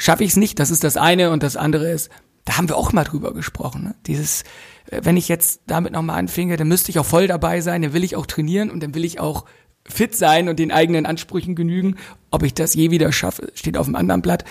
schaffe 0.00 0.24
ich 0.24 0.30
es 0.30 0.36
nicht, 0.36 0.58
das 0.58 0.70
ist 0.70 0.82
das 0.82 0.96
eine 0.96 1.30
und 1.30 1.42
das 1.42 1.56
andere 1.56 1.90
ist, 1.90 2.10
da 2.46 2.56
haben 2.56 2.68
wir 2.68 2.76
auch 2.76 2.92
mal 2.92 3.04
drüber 3.04 3.34
gesprochen, 3.34 3.84
ne? 3.84 3.94
dieses, 4.06 4.42
äh, 4.90 5.02
wenn 5.04 5.16
ich 5.16 5.28
jetzt 5.28 5.60
damit 5.66 5.92
nochmal 5.92 6.18
anfinge, 6.18 6.56
dann 6.56 6.68
müsste 6.68 6.90
ich 6.90 6.98
auch 6.98 7.06
voll 7.06 7.28
dabei 7.28 7.60
sein, 7.60 7.82
dann 7.82 7.92
will 7.92 8.02
ich 8.02 8.16
auch 8.16 8.26
trainieren 8.26 8.70
und 8.70 8.82
dann 8.82 8.94
will 8.94 9.04
ich 9.04 9.20
auch 9.20 9.44
fit 9.84 10.16
sein 10.16 10.48
und 10.48 10.58
den 10.58 10.72
eigenen 10.72 11.04
Ansprüchen 11.06 11.54
genügen. 11.54 11.96
Ob 12.30 12.42
ich 12.42 12.54
das 12.54 12.74
je 12.74 12.90
wieder 12.90 13.12
schaffe, 13.12 13.52
steht 13.54 13.76
auf 13.76 13.86
dem 13.86 13.94
anderen 13.94 14.22
Blatt. 14.22 14.44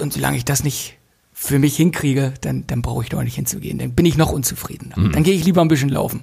Und 0.00 0.12
solange 0.12 0.36
ich 0.36 0.44
das 0.44 0.64
nicht 0.64 0.98
für 1.32 1.58
mich 1.58 1.76
hinkriege, 1.76 2.34
dann, 2.40 2.66
dann 2.66 2.82
brauche 2.82 3.02
ich 3.02 3.08
doch 3.08 3.22
nicht 3.22 3.34
hinzugehen. 3.34 3.78
Dann 3.78 3.94
bin 3.94 4.06
ich 4.06 4.16
noch 4.16 4.32
unzufriedener. 4.32 4.98
Mhm. 4.98 5.12
Dann 5.12 5.22
gehe 5.22 5.34
ich 5.34 5.44
lieber 5.44 5.62
ein 5.62 5.68
bisschen 5.68 5.88
laufen. 5.88 6.22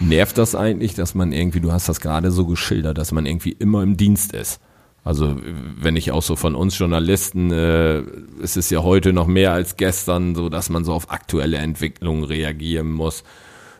Nervt 0.00 0.38
das 0.38 0.54
eigentlich, 0.54 0.94
dass 0.94 1.14
man 1.14 1.32
irgendwie, 1.32 1.60
du 1.60 1.72
hast 1.72 1.88
das 1.88 2.00
gerade 2.00 2.30
so 2.30 2.46
geschildert, 2.46 2.98
dass 2.98 3.12
man 3.12 3.26
irgendwie 3.26 3.52
immer 3.52 3.82
im 3.82 3.96
Dienst 3.96 4.32
ist? 4.32 4.60
Also 5.08 5.36
wenn 5.40 5.96
ich 5.96 6.12
auch 6.12 6.20
so 6.20 6.36
von 6.36 6.54
uns 6.54 6.78
Journalisten, 6.78 7.50
äh, 7.50 8.02
es 8.42 8.58
ist 8.58 8.68
ja 8.68 8.82
heute 8.82 9.14
noch 9.14 9.26
mehr 9.26 9.52
als 9.52 9.78
gestern, 9.78 10.34
so 10.34 10.50
dass 10.50 10.68
man 10.68 10.84
so 10.84 10.92
auf 10.92 11.10
aktuelle 11.10 11.56
Entwicklungen 11.56 12.24
reagieren 12.24 12.92
muss. 12.92 13.24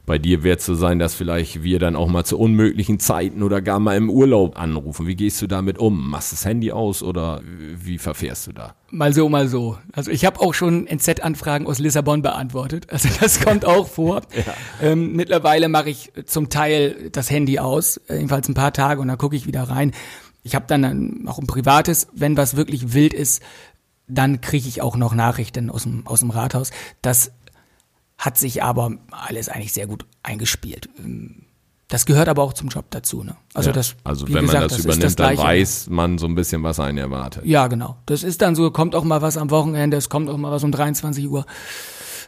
Bei 0.07 0.19
dir 0.19 0.43
wird 0.43 0.61
es 0.61 0.64
so 0.64 0.75
sein, 0.75 0.99
dass 0.99 1.14
vielleicht 1.14 1.62
wir 1.62 1.79
dann 1.79 1.97
auch 1.97 2.09
mal 2.09 2.25
zu 2.25 2.38
unmöglichen 2.38 2.99
Zeiten 2.99 3.43
oder 3.43 3.61
gar 3.61 3.79
mal 3.79 3.95
im 3.95 4.09
Urlaub 4.09 4.59
anrufen. 4.59 5.07
Wie 5.07 5.17
gehst 5.17 5.43
du 5.43 5.47
damit 5.47 5.77
um? 5.77 6.09
Machst 6.09 6.33
du 6.33 6.37
das 6.37 6.47
Handy 6.47 6.73
aus 6.73 7.03
oder 7.03 7.43
wie 7.45 7.99
verfährst 7.99 8.47
du 8.47 8.53
da? 8.53 8.75
Mal 8.91 9.12
so, 9.12 9.29
mal 9.29 9.49
so. 9.49 9.77
Also 9.93 10.11
ich 10.11 10.25
habe 10.25 10.41
auch 10.41 10.55
schon 10.55 10.87
NZ-Anfragen 10.87 11.67
aus 11.67 11.79
Lissabon 11.79 12.23
beantwortet. 12.23 12.87
Also 12.91 13.11
das 13.21 13.45
kommt 13.45 13.67
auch 13.67 13.87
vor. 13.87 14.23
ja. 14.35 14.55
ähm, 14.81 15.12
mittlerweile 15.12 15.69
mache 15.69 15.91
ich 15.91 16.11
zum 16.25 16.49
Teil 16.49 17.11
das 17.12 17.31
Handy 17.31 17.59
aus, 17.59 18.01
jedenfalls 18.09 18.49
ein 18.49 18.55
paar 18.55 18.73
Tage 18.73 19.03
und 19.03 19.09
dann 19.09 19.19
gucke 19.19 19.37
ich 19.37 19.47
wieder 19.47 19.64
rein. 19.64 19.93
Ich 20.42 20.55
habe 20.55 20.66
dann 20.68 21.27
auch 21.29 21.38
ein 21.38 21.46
privates, 21.46 22.09
wenn 22.12 22.37
was 22.37 22.57
wirklich 22.57 22.92
wild 22.92 23.12
ist, 23.12 23.42
dann 24.07 24.40
kriege 24.40 24.68
ich 24.68 24.81
auch 24.83 24.96
noch 24.96 25.14
Nachrichten 25.14 25.70
aus 25.70 25.83
dem, 25.83 26.07
aus 26.07 26.20
dem 26.20 26.31
Rathaus. 26.31 26.70
Das 27.03 27.33
hat 28.16 28.38
sich 28.38 28.62
aber 28.62 28.92
alles 29.11 29.48
eigentlich 29.48 29.72
sehr 29.72 29.87
gut 29.87 30.07
eingespielt. 30.22 30.88
Ähm, 30.98 31.44
das 31.88 32.05
gehört 32.05 32.29
aber 32.29 32.42
auch 32.42 32.53
zum 32.53 32.68
Job 32.68 32.85
dazu. 32.90 33.22
Ne? 33.22 33.37
Also, 33.55 33.70
ja, 33.70 33.74
das, 33.74 33.96
also 34.05 34.27
wenn 34.29 34.42
gesagt, 34.42 34.55
man 34.55 34.62
das, 34.62 34.72
das 34.72 34.85
übernimmt, 34.85 35.05
das 35.05 35.16
dann 35.16 35.38
weiß 35.38 35.88
man 35.88 36.18
so 36.18 36.27
ein 36.27 36.35
bisschen, 36.35 36.62
was 36.62 36.81
einen 36.81 36.98
erwartet. 36.98 37.46
Ja, 37.46 37.66
genau. 37.66 37.96
Das 38.05 38.22
ist 38.22 38.42
dann 38.42 38.55
so, 38.55 38.70
kommt 38.70 38.94
auch 38.94 39.05
mal 39.05 39.22
was 39.22 39.38
am 39.38 39.51
Wochenende, 39.51 39.96
es 39.96 40.11
kommt 40.11 40.29
auch 40.29 40.37
mal 40.37 40.51
was 40.51 40.64
um 40.64 40.72
23 40.72 41.29
Uhr. 41.29 41.46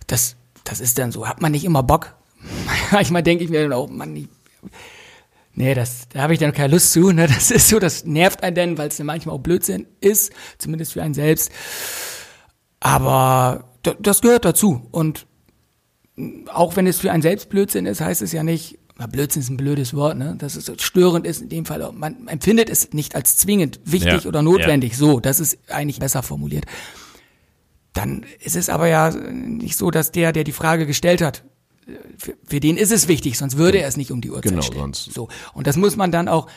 Das, 0.07 0.37
das 0.65 0.81
ist 0.81 0.99
dann 0.99 1.13
so. 1.13 1.29
Hat 1.29 1.43
man 1.43 1.53
nicht 1.53 1.65
immer 1.65 1.83
Bock? 1.83 2.15
Manchmal 2.91 3.23
denke 3.23 3.45
ich 3.45 3.51
mir 3.51 3.63
dann 3.63 3.75
auch, 3.75 3.91
man, 3.91 4.17
ich, 4.17 4.29
nee, 5.55 5.75
das, 5.75 6.09
da 6.09 6.23
habe 6.23 6.33
ich 6.33 6.39
dann 6.39 6.53
keine 6.53 6.73
Lust 6.73 6.93
zu. 6.93 7.13
Ne? 7.13 7.27
Das 7.27 7.51
ist 7.51 7.69
so, 7.69 7.79
das 7.79 8.05
nervt 8.05 8.43
einen 8.43 8.55
denn, 8.55 8.79
weil 8.79 8.89
es 8.89 8.97
dann 8.97 9.07
manchmal 9.07 9.35
auch 9.35 9.41
Blödsinn 9.41 9.87
ist, 10.01 10.33
zumindest 10.59 10.93
für 10.93 11.03
einen 11.03 11.15
selbst. 11.15 11.51
Aber 12.81 13.65
das 14.01 14.21
gehört 14.21 14.45
dazu. 14.45 14.89
Und 14.91 15.27
auch 16.53 16.77
wenn 16.77 16.87
es 16.87 16.99
für 16.99 17.13
einen 17.13 17.23
selbst 17.23 17.49
Blödsinn 17.49 17.87
ist, 17.87 18.01
heißt 18.01 18.23
es 18.23 18.33
ja 18.33 18.43
nicht, 18.43 18.79
na, 18.99 19.07
Blödsinn 19.07 19.41
ist 19.41 19.49
ein 19.49 19.57
blödes 19.57 19.95
Wort, 19.95 20.19
ne? 20.19 20.35
Das 20.37 20.57
ist 20.57 20.83
störend 20.83 21.27
ist 21.27 21.41
in 21.41 21.49
dem 21.49 21.65
Fall. 21.65 21.91
Man 21.93 22.29
empfindet 22.29 22.69
es 22.69 22.93
nicht 22.93 23.15
als 23.15 23.39
zwingend 23.39 23.81
wichtig 23.85 24.25
ja, 24.25 24.29
oder 24.29 24.43
notwendig. 24.43 24.93
Ja. 24.93 24.99
So, 24.99 25.21
das 25.21 25.41
ist 25.41 25.59
eigentlich 25.69 26.01
besser 26.01 26.23
formuliert. 26.23 26.67
Dann 27.95 28.27
ist 28.41 28.57
es 28.57 28.69
aber 28.69 28.89
ja 28.89 29.11
nicht 29.11 29.77
so, 29.77 29.91
dass 29.91 30.13
der, 30.13 30.33
der 30.33 30.45
die 30.45 30.53
Frage 30.53 30.87
gestellt 30.87 31.23
hat, 31.23 31.45
für, 32.19 32.35
für 32.45 32.61
den 32.61 32.77
ist 32.77 32.93
es 32.93 33.09
wichtig, 33.09 33.39
sonst 33.39 33.57
würde 33.57 33.79
er 33.79 33.89
es 33.89 33.97
nicht 33.97 34.13
um 34.13 34.21
die 34.21 34.31
Uhrzeit 34.31 34.53
genau, 34.53 34.63
stellen. 34.63 34.81
Sonst. 34.81 35.13
So. 35.13 35.29
Und 35.55 35.67
das 35.67 35.77
muss 35.77 35.97
man 35.97 36.13
dann 36.13 36.29
auch, 36.29 36.49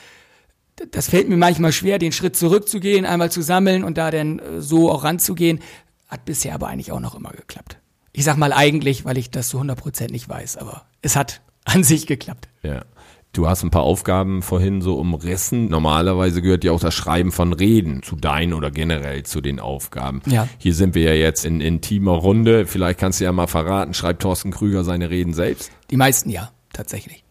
das 0.92 1.10
fällt 1.10 1.30
mir 1.30 1.38
manchmal 1.38 1.72
schwer, 1.72 2.00
den 2.00 2.12
Schritt 2.12 2.36
zurückzugehen, 2.36 3.06
einmal 3.06 3.32
zu 3.32 3.42
sammeln 3.42 3.84
und 3.84 3.98
da 3.98 4.12
dann 4.12 4.40
äh, 4.40 4.62
so 4.62 4.92
auch 4.92 5.04
ranzugehen. 5.04 5.60
Hat 6.08 6.26
bisher 6.26 6.54
aber 6.54 6.68
eigentlich 6.68 6.92
auch 6.92 7.00
noch 7.00 7.16
immer 7.16 7.32
geklappt. 7.32 7.78
Ich 8.12 8.24
sag 8.24 8.38
mal 8.38 8.54
eigentlich, 8.54 9.06
weil 9.06 9.18
ich 9.18 9.32
das 9.32 9.50
zu 9.50 9.60
100% 9.60 10.12
nicht 10.12 10.30
weiß, 10.30 10.58
aber 10.58 10.86
es 11.02 11.16
hat 11.16 11.42
an 11.66 11.84
sich 11.84 12.06
geklappt. 12.06 12.48
Ja. 12.62 12.86
Du 13.34 13.48
hast 13.48 13.64
ein 13.64 13.72
paar 13.72 13.82
Aufgaben 13.82 14.44
vorhin 14.44 14.84
so 14.84 14.94
umrissen. 14.94 15.68
Normalerweise 15.68 16.44
gehört 16.44 16.64
ja 16.64 16.72
auch 16.72 16.80
das 16.80 16.94
Schreiben 16.94 17.32
von 17.32 17.52
Reden 17.52 18.04
zu 18.04 18.16
deinen 18.16 18.54
oder 18.54 18.70
generell 18.70 19.24
zu 19.24 19.42
den 19.42 19.60
Aufgaben. 19.60 20.22
Ja. 20.28 20.48
Hier 20.60 20.76
sind 20.76 20.94
wir 20.94 21.02
ja 21.02 21.14
jetzt 21.16 21.44
in 21.44 21.60
intimer 21.60 22.12
Runde. 22.12 22.68
Vielleicht 22.68 23.00
kannst 23.00 23.20
du 23.20 23.24
ja 23.24 23.32
mal 23.32 23.48
verraten, 23.48 23.96
schreibt 23.96 24.22
Thorsten 24.22 24.52
Krüger 24.52 24.84
seine 24.84 25.10
Reden 25.10 25.34
selbst? 25.34 25.72
Die 25.90 25.98
meisten 25.98 26.30
ja, 26.30 26.52
tatsächlich. 26.74 27.24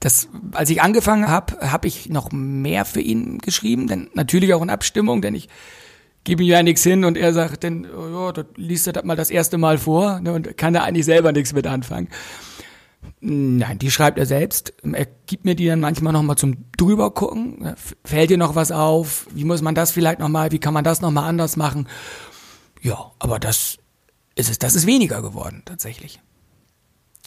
Das, 0.00 0.28
als 0.52 0.70
ich 0.70 0.80
angefangen 0.80 1.28
habe, 1.28 1.70
habe 1.70 1.86
ich 1.86 2.08
noch 2.08 2.32
mehr 2.32 2.86
für 2.86 3.02
ihn 3.02 3.36
geschrieben, 3.38 3.86
denn 3.86 4.08
natürlich 4.14 4.54
auch 4.54 4.62
in 4.62 4.70
Abstimmung, 4.70 5.20
denn 5.20 5.34
ich 5.34 5.50
gebe 6.24 6.42
ihm 6.42 6.48
ja 6.48 6.62
nichts 6.62 6.82
hin 6.84 7.04
und 7.04 7.18
er 7.18 7.34
sagt 7.34 7.64
dann, 7.64 7.86
oh 7.86 8.08
ja, 8.08 8.32
das 8.32 8.46
liest 8.56 8.86
er 8.86 8.94
das 8.94 9.04
mal 9.04 9.14
das 9.14 9.30
erste 9.30 9.58
Mal 9.58 9.76
vor 9.76 10.20
ne, 10.20 10.32
und 10.32 10.56
kann 10.56 10.72
da 10.72 10.84
eigentlich 10.84 11.04
selber 11.04 11.32
nichts 11.32 11.52
mit 11.52 11.66
anfangen. 11.66 12.08
Nein, 13.20 13.78
die 13.78 13.90
schreibt 13.90 14.18
er 14.18 14.26
selbst. 14.26 14.72
Er 14.82 15.06
gibt 15.26 15.44
mir 15.44 15.54
die 15.54 15.66
dann 15.66 15.80
manchmal 15.80 16.12
nochmal 16.12 16.36
zum 16.36 16.70
drüber 16.76 17.10
gucken. 17.10 17.74
Fällt 18.04 18.30
dir 18.30 18.38
noch 18.38 18.54
was 18.54 18.72
auf? 18.72 19.26
Wie 19.32 19.44
muss 19.44 19.62
man 19.62 19.74
das 19.74 19.90
vielleicht 19.90 20.20
nochmal? 20.20 20.52
Wie 20.52 20.58
kann 20.58 20.74
man 20.74 20.84
das 20.84 21.00
nochmal 21.00 21.28
anders 21.28 21.56
machen? 21.56 21.86
Ja, 22.80 23.12
aber 23.18 23.38
das 23.38 23.76
ist 24.36 24.50
es. 24.50 24.58
Das 24.58 24.74
ist 24.74 24.86
weniger 24.86 25.20
geworden, 25.20 25.62
tatsächlich. 25.66 26.20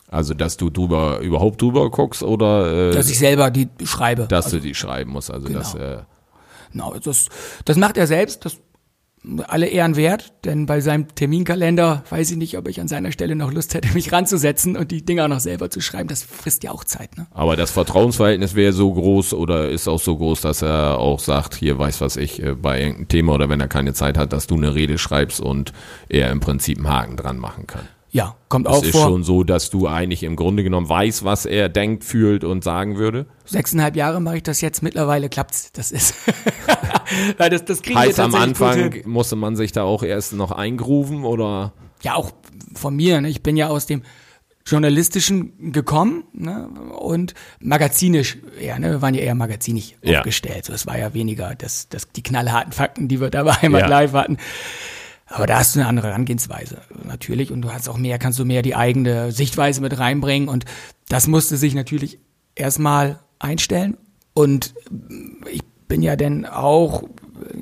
Also, 0.08 0.34
dass 0.34 0.58
du 0.58 0.70
drüber, 0.70 1.20
überhaupt 1.20 1.62
drüber 1.62 1.90
guckst 1.90 2.24
oder? 2.24 2.90
Äh, 2.90 2.94
dass 2.94 3.10
ich 3.10 3.18
selber 3.18 3.52
die 3.52 3.70
schreibe. 3.84 4.28
Dass 4.28 4.46
also, 4.46 4.58
du 4.58 4.64
die 4.64 4.76
schreiben 4.76 5.12
musst. 5.12 5.32
Also, 5.32 5.48
genau. 5.48 5.60
das, 5.60 5.76
äh, 5.76 6.04
genau, 6.72 6.94
das, 6.96 7.30
das 7.66 7.78
macht 7.78 7.98
er 7.98 8.08
selbst. 8.08 8.46
Das 8.46 8.58
alle 9.48 9.68
Ehren 9.68 9.96
wert, 9.96 10.34
denn 10.44 10.66
bei 10.66 10.82
seinem 10.82 11.08
Terminkalender 11.16 12.04
weiß 12.10 12.32
ich 12.32 12.38
nicht, 12.38 12.58
ob 12.58 12.68
ich 12.68 12.82
an 12.82 12.88
seiner 12.88 13.12
Stelle 13.12 13.36
noch 13.36 13.52
Lust 13.52 13.74
hätte, 13.74 13.88
mich 13.94 14.12
ranzusetzen 14.12 14.76
und 14.76 14.92
die 14.92 15.06
Dinger 15.06 15.28
noch 15.28 15.40
selber 15.40 15.70
zu 15.70 15.82
schreiben. 15.82 16.08
Das 16.08 16.24
frisst 16.24 16.64
ja 16.64 16.72
auch 16.72 16.84
Zeit. 16.84 17.18
Ne? 17.18 17.28
Aber 17.32 17.56
das 17.56 17.72
Vertrauensverhältnis 17.72 18.56
wäre 18.56 18.74
so 18.74 18.94
groß 18.94 19.34
oder 19.34 19.70
ist 19.70 19.88
auch 19.88 20.00
so 20.00 20.18
groß, 20.18 20.42
dass 20.42 20.62
er 20.62 20.98
auch 20.98 21.20
sagt, 21.20 21.56
hier 21.56 21.78
weiß 21.80 22.02
was 22.02 22.18
ich, 22.18 22.42
äh, 22.42 22.54
bei 22.54 22.80
irgendeinem 22.80 23.08
Thema 23.08 23.34
oder 23.34 23.50
wenn 23.50 23.62
er 23.62 23.68
keine 23.68 23.94
Zeit 23.94 24.18
hat, 24.18 24.34
dass 24.34 24.48
du 24.48 24.56
eine 24.56 24.76
Rede 24.76 24.98
schreibst 24.98 25.40
und 25.40 25.74
er 26.10 26.32
im 26.32 26.40
Prinzip 26.40 26.78
einen 26.78 26.90
Haken 26.90 27.18
dran 27.18 27.38
machen 27.38 27.68
kann. 27.68 27.88
Ja, 28.14 28.36
kommt 28.48 28.68
auch 28.68 28.76
vor. 28.76 28.84
Es 28.84 28.90
ist 28.90 29.02
schon 29.02 29.24
so, 29.24 29.44
dass 29.44 29.72
du 29.72 29.88
eigentlich 29.88 30.22
im 30.22 30.36
Grunde 30.36 30.64
genommen 30.64 30.88
weißt, 30.88 31.24
was 31.24 31.48
er 31.48 31.68
denkt, 31.68 32.04
fühlt 32.04 32.44
und 32.44 32.64
sagen 32.64 32.96
würde. 32.96 33.26
Sechseinhalb 33.46 33.96
Jahre 33.96 34.22
mache 34.22 34.38
ich 34.38 34.44
das 34.44 34.62
jetzt. 34.62 34.84
Mittlerweile 34.84 35.30
klappt's. 35.30 35.72
Das 35.72 35.92
ist, 35.92 36.14
weil 37.40 37.50
das, 37.50 37.66
das 37.66 37.82
kriegen 37.82 37.98
heißt, 37.98 38.20
wir 38.20 38.26
am 38.26 38.36
Anfang 38.36 39.02
musste 39.06 39.36
man 39.36 39.56
sich 39.56 39.72
da 39.72 39.82
auch 39.82 40.04
erst 40.04 40.34
noch 40.34 40.52
eingrooven 40.52 41.26
oder? 41.26 41.74
Ja, 42.04 42.14
auch 42.14 42.32
von 42.76 42.96
mir. 42.96 43.20
Ne? 43.20 43.30
Ich 43.30 43.42
bin 43.42 43.58
ja 43.58 43.70
aus 43.70 43.88
dem 43.88 44.04
journalistischen 44.64 45.72
gekommen 45.72 46.26
ne? 46.34 46.70
und 47.00 47.34
magazinisch, 47.62 48.38
ja, 48.62 48.78
ne? 48.78 48.92
wir 48.92 49.02
waren 49.02 49.16
ja 49.16 49.22
eher 49.22 49.34
magazinisch 49.34 49.96
ja. 50.04 50.20
aufgestellt. 50.20 50.66
So, 50.66 50.74
es 50.74 50.86
war 50.86 51.00
ja 51.00 51.16
weniger 51.16 51.56
das, 51.56 51.90
das, 51.90 52.12
die 52.12 52.22
knallharten 52.22 52.74
Fakten, 52.74 53.08
die 53.08 53.20
wir 53.20 53.32
da 53.32 53.42
bei 53.42 53.54
Heimat 53.54 53.82
ja. 53.82 53.88
Live 53.88 54.14
hatten. 54.14 54.38
Aber 55.34 55.48
da 55.48 55.58
hast 55.58 55.76
du 55.76 55.80
eine 55.80 55.90
andere 55.90 56.10
Herangehensweise, 56.10 56.82
natürlich. 57.06 57.52
Und 57.52 57.64
du 57.64 57.74
hast 57.74 57.90
auch 57.90 57.98
mehr, 57.98 58.20
kannst 58.20 58.38
du 58.38 58.46
mehr 58.46 58.62
die 58.62 58.76
eigene 58.76 59.32
Sichtweise 59.32 59.82
mit 59.82 59.98
reinbringen. 59.98 60.48
Und 60.48 60.66
das 61.10 61.26
musste 61.26 61.58
sich 61.58 61.74
natürlich 61.74 62.20
erstmal 62.54 63.20
einstellen. 63.40 63.98
Und 64.36 64.76
ich 65.52 65.64
bin 65.88 66.04
ja 66.04 66.16
dann 66.16 66.46
auch, 66.46 67.06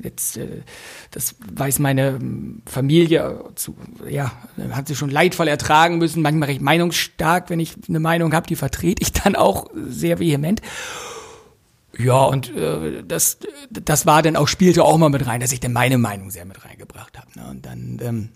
jetzt, 0.03 0.35
äh, 0.35 0.63
das 1.11 1.35
weiß 1.49 1.79
meine 1.79 2.19
Familie, 2.65 3.45
zu, 3.55 3.77
ja, 4.09 4.33
hat 4.71 4.89
sie 4.89 4.95
schon 4.95 5.09
leidvoll 5.09 5.47
ertragen 5.47 5.97
müssen. 5.97 6.21
Manchmal 6.21 6.49
recht 6.49 6.61
meinungsstark, 6.61 7.49
wenn 7.49 7.61
ich 7.61 7.75
eine 7.87 8.01
Meinung 8.01 8.33
habe, 8.33 8.47
die 8.47 8.57
vertrete 8.57 9.01
ich 9.01 9.13
dann 9.13 9.37
auch 9.37 9.67
sehr 9.73 10.19
vehement. 10.19 10.61
Ja, 11.97 12.23
und 12.25 12.55
äh, 12.55 13.03
das, 13.03 13.39
das 13.69 14.05
war 14.05 14.21
dann 14.21 14.35
auch, 14.35 14.47
spielte 14.47 14.83
auch 14.83 14.97
mal 14.97 15.09
mit 15.09 15.25
rein, 15.27 15.41
dass 15.41 15.51
ich 15.51 15.59
dann 15.59 15.73
meine 15.73 15.97
Meinung 15.97 16.31
sehr 16.31 16.45
mit 16.45 16.63
reingebracht 16.63 17.17
habe. 17.17 17.27
Ne? 17.35 17.47
Und 17.49 17.65
dann, 17.65 17.99
ähm, 18.01 18.29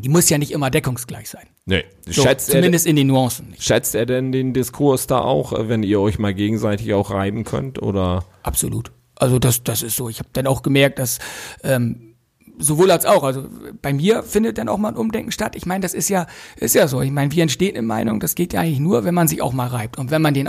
die 0.00 0.08
muss 0.08 0.28
ja 0.28 0.38
nicht 0.38 0.52
immer 0.52 0.70
deckungsgleich 0.70 1.28
sein. 1.28 1.46
Nee. 1.66 1.84
So, 2.06 2.22
schätzt 2.22 2.50
zumindest 2.50 2.86
er, 2.86 2.90
in 2.90 2.96
den 2.96 3.06
Nuancen 3.08 3.50
nicht. 3.50 3.62
Schätzt 3.62 3.94
er 3.94 4.06
denn 4.06 4.32
den 4.32 4.52
Diskurs 4.52 5.06
da 5.06 5.20
auch, 5.20 5.52
äh, 5.52 5.68
wenn 5.68 5.82
ihr 5.82 6.00
euch 6.00 6.18
mal 6.18 6.34
gegenseitig 6.34 6.94
auch 6.94 7.10
reiben 7.10 7.44
könnt? 7.44 7.82
Oder? 7.82 8.24
Absolut. 8.42 8.92
Also 9.16 9.38
das, 9.38 9.64
das 9.64 9.82
ist 9.82 9.96
so. 9.96 10.08
Ich 10.08 10.20
habe 10.20 10.28
dann 10.32 10.46
auch 10.46 10.62
gemerkt, 10.62 10.98
dass 10.98 11.18
ähm, 11.64 12.14
sowohl 12.58 12.90
als 12.90 13.06
auch. 13.06 13.24
Also 13.24 13.48
bei 13.82 13.92
mir 13.92 14.22
findet 14.22 14.58
dann 14.58 14.68
auch 14.68 14.78
mal 14.78 14.90
ein 14.90 14.96
Umdenken 14.96 15.32
statt. 15.32 15.56
Ich 15.56 15.66
meine, 15.66 15.80
das 15.80 15.94
ist 15.94 16.08
ja, 16.08 16.26
ist 16.56 16.74
ja 16.74 16.86
so. 16.88 17.00
Ich 17.00 17.10
meine, 17.10 17.32
wie 17.32 17.40
entsteht 17.40 17.74
eine 17.74 17.86
Meinung? 17.86 18.20
Das 18.20 18.34
geht 18.34 18.52
ja 18.52 18.60
eigentlich 18.60 18.80
nur, 18.80 19.04
wenn 19.04 19.14
man 19.14 19.28
sich 19.28 19.42
auch 19.42 19.52
mal 19.52 19.68
reibt 19.68 19.98
und 19.98 20.10
wenn 20.10 20.22
man 20.22 20.34
den 20.34 20.48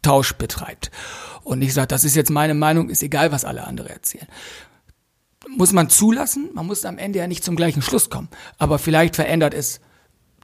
Austausch 0.00 0.34
betreibt 0.34 0.90
und 1.44 1.62
ich 1.62 1.74
sage, 1.74 1.88
das 1.88 2.04
ist 2.04 2.16
jetzt 2.16 2.30
meine 2.30 2.54
Meinung, 2.54 2.88
ist 2.88 3.02
egal, 3.02 3.32
was 3.32 3.44
alle 3.44 3.66
andere 3.66 3.90
erzählen. 3.90 4.26
Muss 5.56 5.72
man 5.72 5.88
zulassen, 5.88 6.50
man 6.54 6.66
muss 6.66 6.84
am 6.84 6.98
Ende 6.98 7.18
ja 7.18 7.26
nicht 7.26 7.44
zum 7.44 7.56
gleichen 7.56 7.82
Schluss 7.82 8.10
kommen, 8.10 8.28
aber 8.58 8.78
vielleicht 8.78 9.16
verändert 9.16 9.54
es 9.54 9.80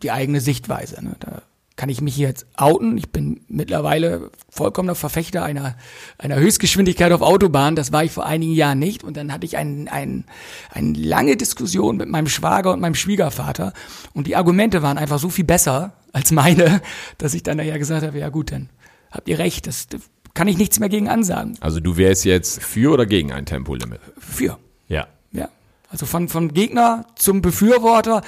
die 0.02 0.10
eigene 0.10 0.40
Sichtweise. 0.40 1.02
Ne? 1.02 1.16
Da 1.20 1.42
kann 1.76 1.88
ich 1.90 2.00
mich 2.00 2.16
jetzt 2.16 2.46
outen. 2.56 2.96
Ich 2.96 3.10
bin 3.10 3.40
mittlerweile 3.48 4.30
vollkommener 4.48 4.94
Verfechter 4.94 5.42
einer, 5.44 5.76
einer 6.18 6.36
Höchstgeschwindigkeit 6.36 7.12
auf 7.12 7.20
Autobahn. 7.20 7.76
Das 7.76 7.92
war 7.92 8.02
ich 8.02 8.12
vor 8.12 8.24
einigen 8.24 8.54
Jahren 8.54 8.78
nicht. 8.78 9.04
Und 9.04 9.16
dann 9.16 9.30
hatte 9.30 9.44
ich 9.44 9.58
ein, 9.58 9.88
ein, 9.88 10.24
eine 10.70 10.98
lange 10.98 11.36
Diskussion 11.36 11.98
mit 11.98 12.08
meinem 12.08 12.28
Schwager 12.28 12.72
und 12.72 12.80
meinem 12.80 12.94
Schwiegervater. 12.94 13.74
Und 14.14 14.26
die 14.26 14.36
Argumente 14.36 14.82
waren 14.82 14.96
einfach 14.96 15.18
so 15.18 15.28
viel 15.28 15.44
besser 15.44 15.92
als 16.12 16.30
meine, 16.30 16.80
dass 17.18 17.34
ich 17.34 17.42
dann 17.42 17.58
nachher 17.58 17.78
gesagt 17.78 18.06
habe, 18.06 18.18
ja 18.18 18.30
gut, 18.30 18.52
dann 18.52 18.70
habt 19.16 19.28
ihr 19.28 19.38
recht. 19.38 19.66
Das, 19.66 19.88
kann 20.36 20.48
ich 20.48 20.58
nichts 20.58 20.78
mehr 20.78 20.90
gegen 20.90 21.08
ansagen. 21.08 21.56
Also 21.60 21.80
du 21.80 21.96
wärst 21.96 22.24
jetzt 22.26 22.62
für 22.62 22.92
oder 22.92 23.06
gegen 23.06 23.32
ein 23.32 23.46
Tempolimit? 23.46 24.00
Für. 24.18 24.58
Ja. 24.86 25.08
Ja. 25.32 25.48
Also 25.88 26.04
von, 26.04 26.28
von 26.28 26.52
Gegner 26.52 27.06
zum 27.16 27.40
Befürworter, 27.40 28.22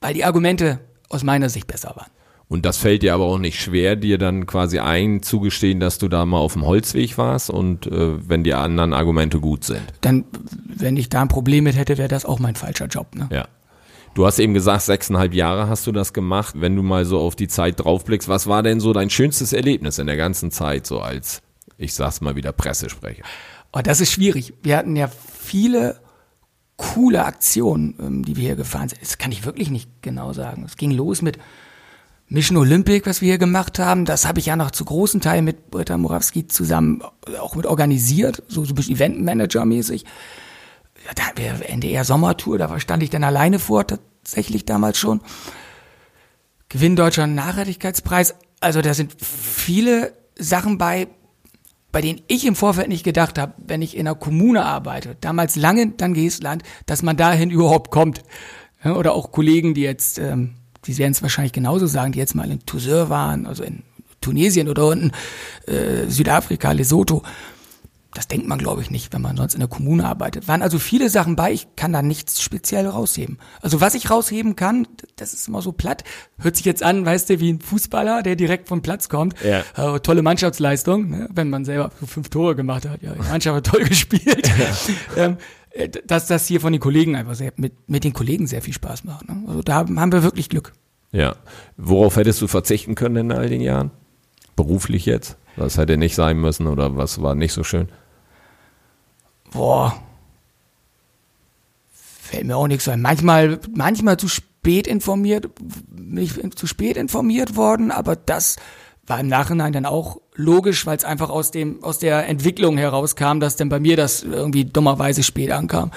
weil 0.00 0.14
die 0.14 0.24
Argumente 0.24 0.78
aus 1.08 1.24
meiner 1.24 1.48
Sicht 1.48 1.66
besser 1.66 1.92
waren. 1.96 2.10
Und 2.46 2.64
das 2.64 2.78
fällt 2.78 3.02
dir 3.02 3.14
aber 3.14 3.24
auch 3.24 3.38
nicht 3.38 3.60
schwer, 3.60 3.96
dir 3.96 4.16
dann 4.16 4.46
quasi 4.46 4.78
einzugestehen, 4.78 5.80
dass 5.80 5.98
du 5.98 6.08
da 6.08 6.24
mal 6.24 6.38
auf 6.38 6.54
dem 6.54 6.64
Holzweg 6.64 7.18
warst 7.18 7.50
und 7.50 7.86
äh, 7.86 8.28
wenn 8.28 8.42
die 8.44 8.54
anderen 8.54 8.92
Argumente 8.92 9.40
gut 9.40 9.64
sind. 9.64 9.82
Dann, 10.00 10.24
wenn 10.66 10.96
ich 10.96 11.08
da 11.08 11.22
ein 11.22 11.28
Problem 11.28 11.64
mit 11.64 11.76
hätte, 11.76 11.98
wäre 11.98 12.08
das 12.08 12.24
auch 12.24 12.38
mein 12.38 12.54
falscher 12.54 12.86
Job. 12.86 13.14
Ne? 13.14 13.28
Ja. 13.30 13.46
Du 14.14 14.26
hast 14.26 14.38
eben 14.38 14.54
gesagt, 14.54 14.82
sechseinhalb 14.82 15.34
Jahre 15.34 15.68
hast 15.68 15.86
du 15.86 15.92
das 15.92 16.12
gemacht. 16.12 16.54
Wenn 16.58 16.74
du 16.74 16.82
mal 16.82 17.04
so 17.04 17.20
auf 17.20 17.36
die 17.36 17.48
Zeit 17.48 17.80
draufblickst, 17.80 18.28
was 18.28 18.46
war 18.46 18.62
denn 18.62 18.80
so 18.80 18.92
dein 18.92 19.08
schönstes 19.08 19.52
Erlebnis 19.52 19.98
in 19.98 20.06
der 20.06 20.16
ganzen 20.16 20.50
Zeit, 20.50 20.86
so 20.86 21.00
als, 21.00 21.42
ich 21.78 21.94
sag's 21.94 22.20
mal 22.20 22.34
wieder, 22.34 22.52
Pressesprecher? 22.52 23.22
Oh, 23.72 23.80
das 23.82 24.00
ist 24.00 24.10
schwierig. 24.10 24.54
Wir 24.62 24.76
hatten 24.76 24.96
ja 24.96 25.08
viele 25.08 26.00
coole 26.76 27.24
Aktionen, 27.24 27.94
ähm, 28.00 28.24
die 28.24 28.36
wir 28.36 28.44
hier 28.44 28.56
gefahren 28.56 28.88
sind. 28.88 29.00
Das 29.00 29.18
kann 29.18 29.32
ich 29.32 29.44
wirklich 29.44 29.70
nicht 29.70 29.88
genau 30.02 30.32
sagen. 30.32 30.64
Es 30.64 30.76
ging 30.76 30.90
los 30.90 31.22
mit 31.22 31.38
Mission 32.26 32.58
Olympic, 32.58 33.06
was 33.06 33.20
wir 33.20 33.28
hier 33.28 33.38
gemacht 33.38 33.78
haben. 33.78 34.04
Das 34.06 34.26
habe 34.26 34.40
ich 34.40 34.46
ja 34.46 34.56
noch 34.56 34.70
zu 34.70 34.84
großen 34.84 35.20
Teilen 35.20 35.44
mit 35.44 35.70
Britta 35.70 35.98
Morawski 35.98 36.46
zusammen 36.46 37.02
auch 37.40 37.54
mit 37.54 37.66
organisiert, 37.66 38.42
so, 38.48 38.64
so 38.64 38.72
ein 38.72 38.76
bisschen 38.76 38.96
Eventmanager-mäßig. 38.96 40.04
Da 41.14 41.42
NDR 41.42 42.04
Sommertour, 42.04 42.58
da 42.58 42.78
stand 42.80 43.02
ich 43.02 43.10
dann 43.10 43.24
alleine 43.24 43.58
vor, 43.58 43.86
tatsächlich 43.86 44.64
damals 44.64 44.98
schon. 44.98 45.20
Gewinn 46.68 46.96
Deutscher 46.96 47.26
Nachhaltigkeitspreis. 47.26 48.34
Also 48.60 48.80
da 48.80 48.94
sind 48.94 49.16
viele 49.20 50.12
Sachen 50.38 50.78
bei, 50.78 51.08
bei 51.92 52.00
denen 52.00 52.20
ich 52.28 52.46
im 52.46 52.54
Vorfeld 52.54 52.88
nicht 52.88 53.04
gedacht 53.04 53.38
habe, 53.38 53.54
wenn 53.58 53.82
ich 53.82 53.96
in 53.96 54.06
einer 54.06 54.14
Kommune 54.14 54.64
arbeite, 54.64 55.16
damals 55.20 55.56
lange 55.56 55.88
dann 55.88 56.14
Geestland, 56.14 56.62
dass 56.86 57.02
man 57.02 57.16
dahin 57.16 57.50
überhaupt 57.50 57.90
kommt. 57.90 58.22
Oder 58.84 59.12
auch 59.12 59.32
Kollegen, 59.32 59.74
die 59.74 59.82
jetzt, 59.82 60.18
ähm, 60.18 60.54
die 60.86 60.96
werden 60.96 61.12
es 61.12 61.22
wahrscheinlich 61.22 61.52
genauso 61.52 61.86
sagen, 61.86 62.12
die 62.12 62.18
jetzt 62.18 62.34
mal 62.34 62.50
in 62.50 62.64
Toussaint 62.64 63.10
waren, 63.10 63.46
also 63.46 63.62
in 63.62 63.82
Tunesien 64.20 64.68
oder 64.68 64.86
unten 64.86 65.12
äh, 65.66 66.06
Südafrika, 66.08 66.72
Lesotho. 66.72 67.22
Das 68.14 68.26
denkt 68.26 68.48
man, 68.48 68.58
glaube 68.58 68.82
ich, 68.82 68.90
nicht, 68.90 69.12
wenn 69.12 69.22
man 69.22 69.36
sonst 69.36 69.54
in 69.54 69.60
der 69.60 69.68
Kommune 69.68 70.04
arbeitet. 70.04 70.48
Waren 70.48 70.62
also 70.62 70.80
viele 70.80 71.08
Sachen 71.08 71.36
bei, 71.36 71.52
ich 71.52 71.68
kann 71.76 71.92
da 71.92 72.02
nichts 72.02 72.42
speziell 72.42 72.86
rausheben. 72.88 73.38
Also 73.62 73.80
was 73.80 73.94
ich 73.94 74.10
rausheben 74.10 74.56
kann, 74.56 74.88
das 75.16 75.32
ist 75.32 75.46
immer 75.46 75.62
so 75.62 75.70
platt, 75.70 76.02
hört 76.38 76.56
sich 76.56 76.64
jetzt 76.64 76.82
an, 76.82 77.06
weißt 77.06 77.30
du, 77.30 77.40
wie 77.40 77.52
ein 77.52 77.60
Fußballer, 77.60 78.22
der 78.22 78.34
direkt 78.34 78.68
vom 78.68 78.82
Platz 78.82 79.08
kommt. 79.08 79.36
Ja. 79.44 79.62
Äh, 79.94 80.00
tolle 80.00 80.22
Mannschaftsleistung, 80.22 81.08
ne? 81.08 81.28
wenn 81.32 81.50
man 81.50 81.64
selber 81.64 81.90
fünf 82.04 82.30
Tore 82.30 82.56
gemacht 82.56 82.88
hat. 82.88 83.00
Ja, 83.02 83.12
die 83.12 83.28
Mannschaft 83.28 83.56
hat 83.56 83.66
toll 83.66 83.84
gespielt. 83.88 84.50
ähm, 85.16 85.36
äh, 85.70 85.88
dass 85.88 86.26
das 86.26 86.46
hier 86.46 86.60
von 86.60 86.72
den 86.72 86.80
Kollegen 86.80 87.14
einfach 87.14 87.34
sehr, 87.34 87.52
mit, 87.56 87.88
mit 87.88 88.02
den 88.02 88.12
Kollegen 88.12 88.48
sehr 88.48 88.62
viel 88.62 88.74
Spaß 88.74 89.04
macht. 89.04 89.28
Ne? 89.28 89.44
Also 89.46 89.62
da 89.62 89.74
haben 89.76 90.12
wir 90.12 90.24
wirklich 90.24 90.48
Glück. 90.48 90.72
Ja. 91.12 91.36
Worauf 91.76 92.16
hättest 92.16 92.40
du 92.42 92.48
verzichten 92.48 92.94
können 92.94 93.30
in 93.30 93.32
all 93.32 93.48
den 93.48 93.60
Jahren? 93.60 93.90
Beruflich 94.56 95.06
jetzt? 95.06 95.36
Was 95.56 95.78
hätte 95.78 95.96
nicht 95.96 96.14
sein 96.14 96.38
müssen 96.40 96.66
oder 96.66 96.96
was 96.96 97.22
war 97.22 97.34
nicht 97.34 97.52
so 97.52 97.64
schön? 97.64 97.88
Boah. 99.50 100.00
Fällt 101.92 102.46
mir 102.46 102.56
auch 102.56 102.68
nichts 102.68 102.88
ein. 102.88 103.02
Manchmal, 103.02 103.58
manchmal 103.74 104.16
zu 104.16 104.28
spät 104.28 104.86
informiert, 104.86 105.50
nicht 105.90 106.58
zu 106.58 106.66
spät 106.66 106.96
informiert 106.96 107.56
worden, 107.56 107.90
aber 107.90 108.14
das 108.14 108.56
war 109.06 109.18
im 109.18 109.26
Nachhinein 109.26 109.72
dann 109.72 109.86
auch 109.86 110.20
logisch, 110.34 110.86
weil 110.86 110.96
es 110.96 111.04
einfach 111.04 111.30
aus 111.30 111.50
dem, 111.50 111.82
aus 111.82 111.98
der 111.98 112.28
Entwicklung 112.28 112.78
herauskam, 112.78 113.40
dass 113.40 113.56
dann 113.56 113.68
bei 113.68 113.80
mir 113.80 113.96
das 113.96 114.22
irgendwie 114.22 114.64
dummerweise 114.64 115.22
spät 115.22 115.50
ankam. 115.50 115.90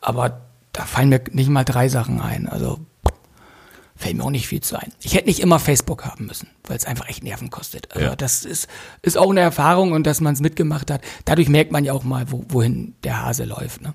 Aber 0.00 0.42
da 0.72 0.84
fallen 0.84 1.08
mir 1.08 1.20
nicht 1.32 1.50
mal 1.50 1.64
drei 1.64 1.88
Sachen 1.88 2.20
ein. 2.20 2.48
Also 2.48 2.78
fällt 4.00 4.16
mir 4.16 4.24
auch 4.24 4.30
nicht 4.30 4.48
viel 4.48 4.60
zu 4.62 4.76
ein. 4.76 4.92
Ich 5.02 5.14
hätte 5.14 5.26
nicht 5.28 5.40
immer 5.40 5.58
Facebook 5.58 6.04
haben 6.04 6.26
müssen, 6.26 6.48
weil 6.64 6.76
es 6.76 6.86
einfach 6.86 7.08
echt 7.08 7.22
Nerven 7.22 7.50
kostet. 7.50 7.92
Also 7.92 8.06
Ja. 8.08 8.16
das 8.16 8.44
ist, 8.44 8.66
ist 9.02 9.18
auch 9.18 9.30
eine 9.30 9.40
Erfahrung 9.40 9.92
und 9.92 10.06
dass 10.06 10.20
man 10.20 10.32
es 10.32 10.40
mitgemacht 10.40 10.90
hat. 10.90 11.02
Dadurch 11.26 11.48
merkt 11.48 11.70
man 11.70 11.84
ja 11.84 11.92
auch 11.92 12.02
mal, 12.04 12.30
wo, 12.30 12.44
wohin 12.48 12.94
der 13.04 13.22
Hase 13.24 13.44
läuft. 13.44 13.82
Ne? 13.82 13.92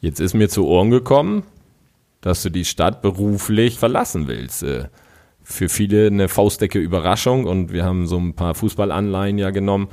Jetzt 0.00 0.20
ist 0.20 0.34
mir 0.34 0.48
zu 0.48 0.66
Ohren 0.66 0.90
gekommen, 0.90 1.42
dass 2.22 2.42
du 2.42 2.50
die 2.50 2.64
Stadt 2.64 3.02
beruflich 3.02 3.78
verlassen 3.78 4.26
willst. 4.26 4.62
Äh, 4.62 4.88
Für 5.42 5.68
viele 5.68 6.06
eine 6.06 6.28
faustdecke 6.30 6.78
Überraschung 6.78 7.44
und 7.44 7.70
wir 7.70 7.84
haben 7.84 8.06
so 8.06 8.16
ein 8.18 8.32
paar 8.34 8.54
Fußballanleihen 8.54 9.36
ja 9.36 9.50
genommen. 9.50 9.88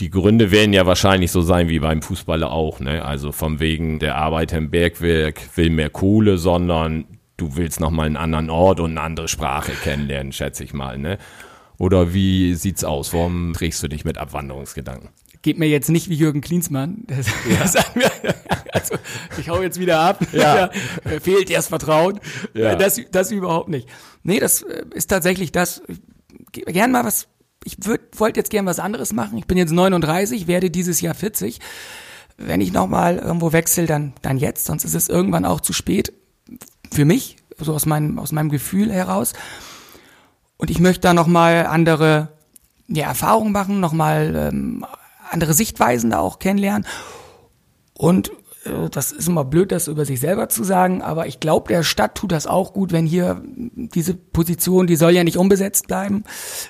Die 0.00 0.10
Gründe 0.10 0.50
werden 0.50 0.72
ja 0.72 0.84
wahrscheinlich 0.86 1.30
so 1.30 1.42
sein 1.42 1.68
wie 1.68 1.78
beim 1.78 2.02
Fußballer 2.02 2.50
auch, 2.50 2.80
ne? 2.80 3.04
Also 3.04 3.30
vom 3.30 3.60
wegen 3.60 4.00
der 4.00 4.16
Arbeiter 4.16 4.56
im 4.58 4.70
Bergwerk 4.70 5.40
will 5.56 5.70
mehr 5.70 5.90
Kohle, 5.90 6.38
sondern 6.38 7.04
du 7.40 7.56
willst 7.56 7.80
nochmal 7.80 8.06
einen 8.06 8.16
anderen 8.16 8.50
Ort 8.50 8.80
und 8.80 8.90
eine 8.92 9.00
andere 9.00 9.28
Sprache 9.28 9.72
kennenlernen, 9.72 10.32
schätze 10.32 10.64
ich 10.64 10.74
mal, 10.74 10.98
ne? 10.98 11.18
Oder 11.78 12.12
wie 12.12 12.54
sieht's 12.54 12.84
aus? 12.84 13.14
Warum 13.14 13.54
trägst 13.54 13.82
du 13.82 13.88
dich 13.88 14.04
mit 14.04 14.18
Abwanderungsgedanken? 14.18 15.08
Geht 15.40 15.58
mir 15.58 15.66
jetzt 15.66 15.88
nicht 15.88 16.10
wie 16.10 16.14
Jürgen 16.14 16.42
Klinsmann. 16.42 17.04
Das, 17.08 17.72
sagt 17.72 17.96
mir, 17.96 18.10
also, 18.72 18.96
ich 19.38 19.48
hau 19.48 19.62
jetzt 19.62 19.80
wieder 19.80 19.98
ab. 20.00 20.20
Ja. 20.32 20.66
Äh, 21.04 21.20
Fehlt 21.20 21.54
das 21.54 21.68
Vertrauen? 21.68 22.20
Ja. 22.52 22.72
Äh, 22.72 22.76
Das, 22.76 23.00
das 23.10 23.30
überhaupt 23.30 23.70
nicht. 23.70 23.88
Nee, 24.22 24.40
das 24.40 24.60
äh, 24.62 24.84
ist 24.94 25.06
tatsächlich 25.06 25.52
das. 25.52 25.82
Ich 25.88 26.00
geh 26.52 26.60
gern 26.62 26.92
mal 26.92 27.04
was. 27.04 27.28
Ich 27.64 27.76
wollte 28.16 28.40
jetzt 28.40 28.50
gern 28.50 28.66
was 28.66 28.78
anderes 28.78 29.12
machen. 29.14 29.38
Ich 29.38 29.46
bin 29.46 29.56
jetzt 29.56 29.72
39, 29.72 30.46
werde 30.46 30.70
dieses 30.70 31.00
Jahr 31.00 31.14
40. 31.14 31.60
Wenn 32.36 32.60
ich 32.60 32.72
nochmal 32.72 33.18
irgendwo 33.18 33.52
wechsle, 33.52 33.86
dann, 33.86 34.14
dann 34.22 34.38
jetzt. 34.38 34.66
Sonst 34.66 34.84
ist 34.84 34.94
es 34.94 35.08
irgendwann 35.08 35.44
auch 35.44 35.60
zu 35.60 35.72
spät. 35.72 36.12
Für 36.92 37.04
mich, 37.04 37.36
so 37.58 37.74
aus 37.74 37.86
meinem, 37.86 38.18
aus 38.18 38.32
meinem 38.32 38.50
Gefühl 38.50 38.92
heraus. 38.92 39.32
Und 40.56 40.70
ich 40.70 40.80
möchte 40.80 41.02
da 41.02 41.14
nochmal 41.14 41.66
andere 41.66 42.28
ja, 42.88 43.06
Erfahrungen 43.06 43.52
machen, 43.52 43.80
nochmal 43.80 44.34
ähm, 44.36 44.84
andere 45.30 45.54
Sichtweisen 45.54 46.10
da 46.10 46.18
auch 46.18 46.38
kennenlernen. 46.38 46.86
Und 47.94 48.30
äh, 48.64 48.88
das 48.90 49.12
ist 49.12 49.28
immer 49.28 49.44
blöd, 49.44 49.72
das 49.72 49.88
über 49.88 50.04
sich 50.04 50.20
selber 50.20 50.48
zu 50.48 50.64
sagen, 50.64 51.02
aber 51.02 51.26
ich 51.26 51.40
glaube, 51.40 51.68
der 51.68 51.82
Stadt 51.82 52.14
tut 52.14 52.32
das 52.32 52.46
auch 52.46 52.72
gut, 52.72 52.92
wenn 52.92 53.06
hier 53.06 53.42
diese 53.44 54.14
Position, 54.14 54.86
die 54.86 54.96
soll 54.96 55.12
ja 55.12 55.24
nicht 55.24 55.38
unbesetzt 55.38 55.86
bleiben, 55.86 56.24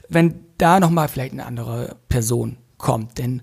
wenn 0.09 0.41
da 0.59 0.81
nochmal 0.81 1.09
vielleicht 1.09 1.33
eine 1.33 1.47
andere 1.47 1.97
Person 2.09 2.59
kommt. 2.79 3.19
Denn 3.19 3.43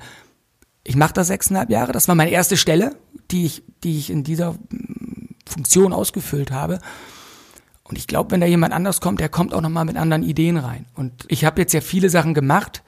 ich 0.84 0.96
mache 0.96 1.13
das 1.13 1.28
sechseinhalb 1.28 1.70
Jahre, 1.70 1.92
das 1.92 2.08
war 2.08 2.16
meine 2.16 2.32
erste 2.32 2.58
Stelle, 2.58 2.96
die 3.32 3.46
ich, 3.46 3.63
die 3.84 3.98
ich 3.98 4.10
in 4.10 4.24
dieser 4.24 4.56
Funktion 5.48 5.94
ausgefüllt 5.94 6.52
habe. 6.52 6.80
Und 7.84 7.98
ich 7.98 8.08
glaube, 8.08 8.32
wenn 8.32 8.42
da 8.42 8.48
jemand 8.48 8.74
anders 8.74 9.00
kommt, 9.00 9.20
der 9.20 9.30
kommt 9.30 9.54
auch 9.54 9.62
nochmal 9.62 9.86
mit 9.86 9.96
anderen 9.96 10.24
Ideen 10.24 10.58
rein. 10.58 10.86
Und 10.96 11.26
ich 11.30 11.46
habe 11.46 11.62
jetzt 11.62 11.74
ja 11.74 11.82
viele 11.82 12.10
Sachen 12.10 12.34
gemacht. 12.34 12.84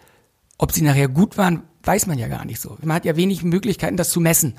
Ob 0.58 0.74
sie 0.74 0.82
nachher 0.82 1.08
gut 1.08 1.38
waren, 1.38 1.63
weiß 1.84 2.08
man 2.08 2.19
ja 2.19 2.28
gar 2.28 2.43
nicht 2.43 2.60
so. 2.60 2.78
Man 2.82 2.95
hat 2.95 3.06
ja 3.06 3.15
wenig 3.15 3.43
Möglichkeiten, 3.43 3.95
das 3.95 4.10
zu 4.10 4.19
messen. 4.19 4.56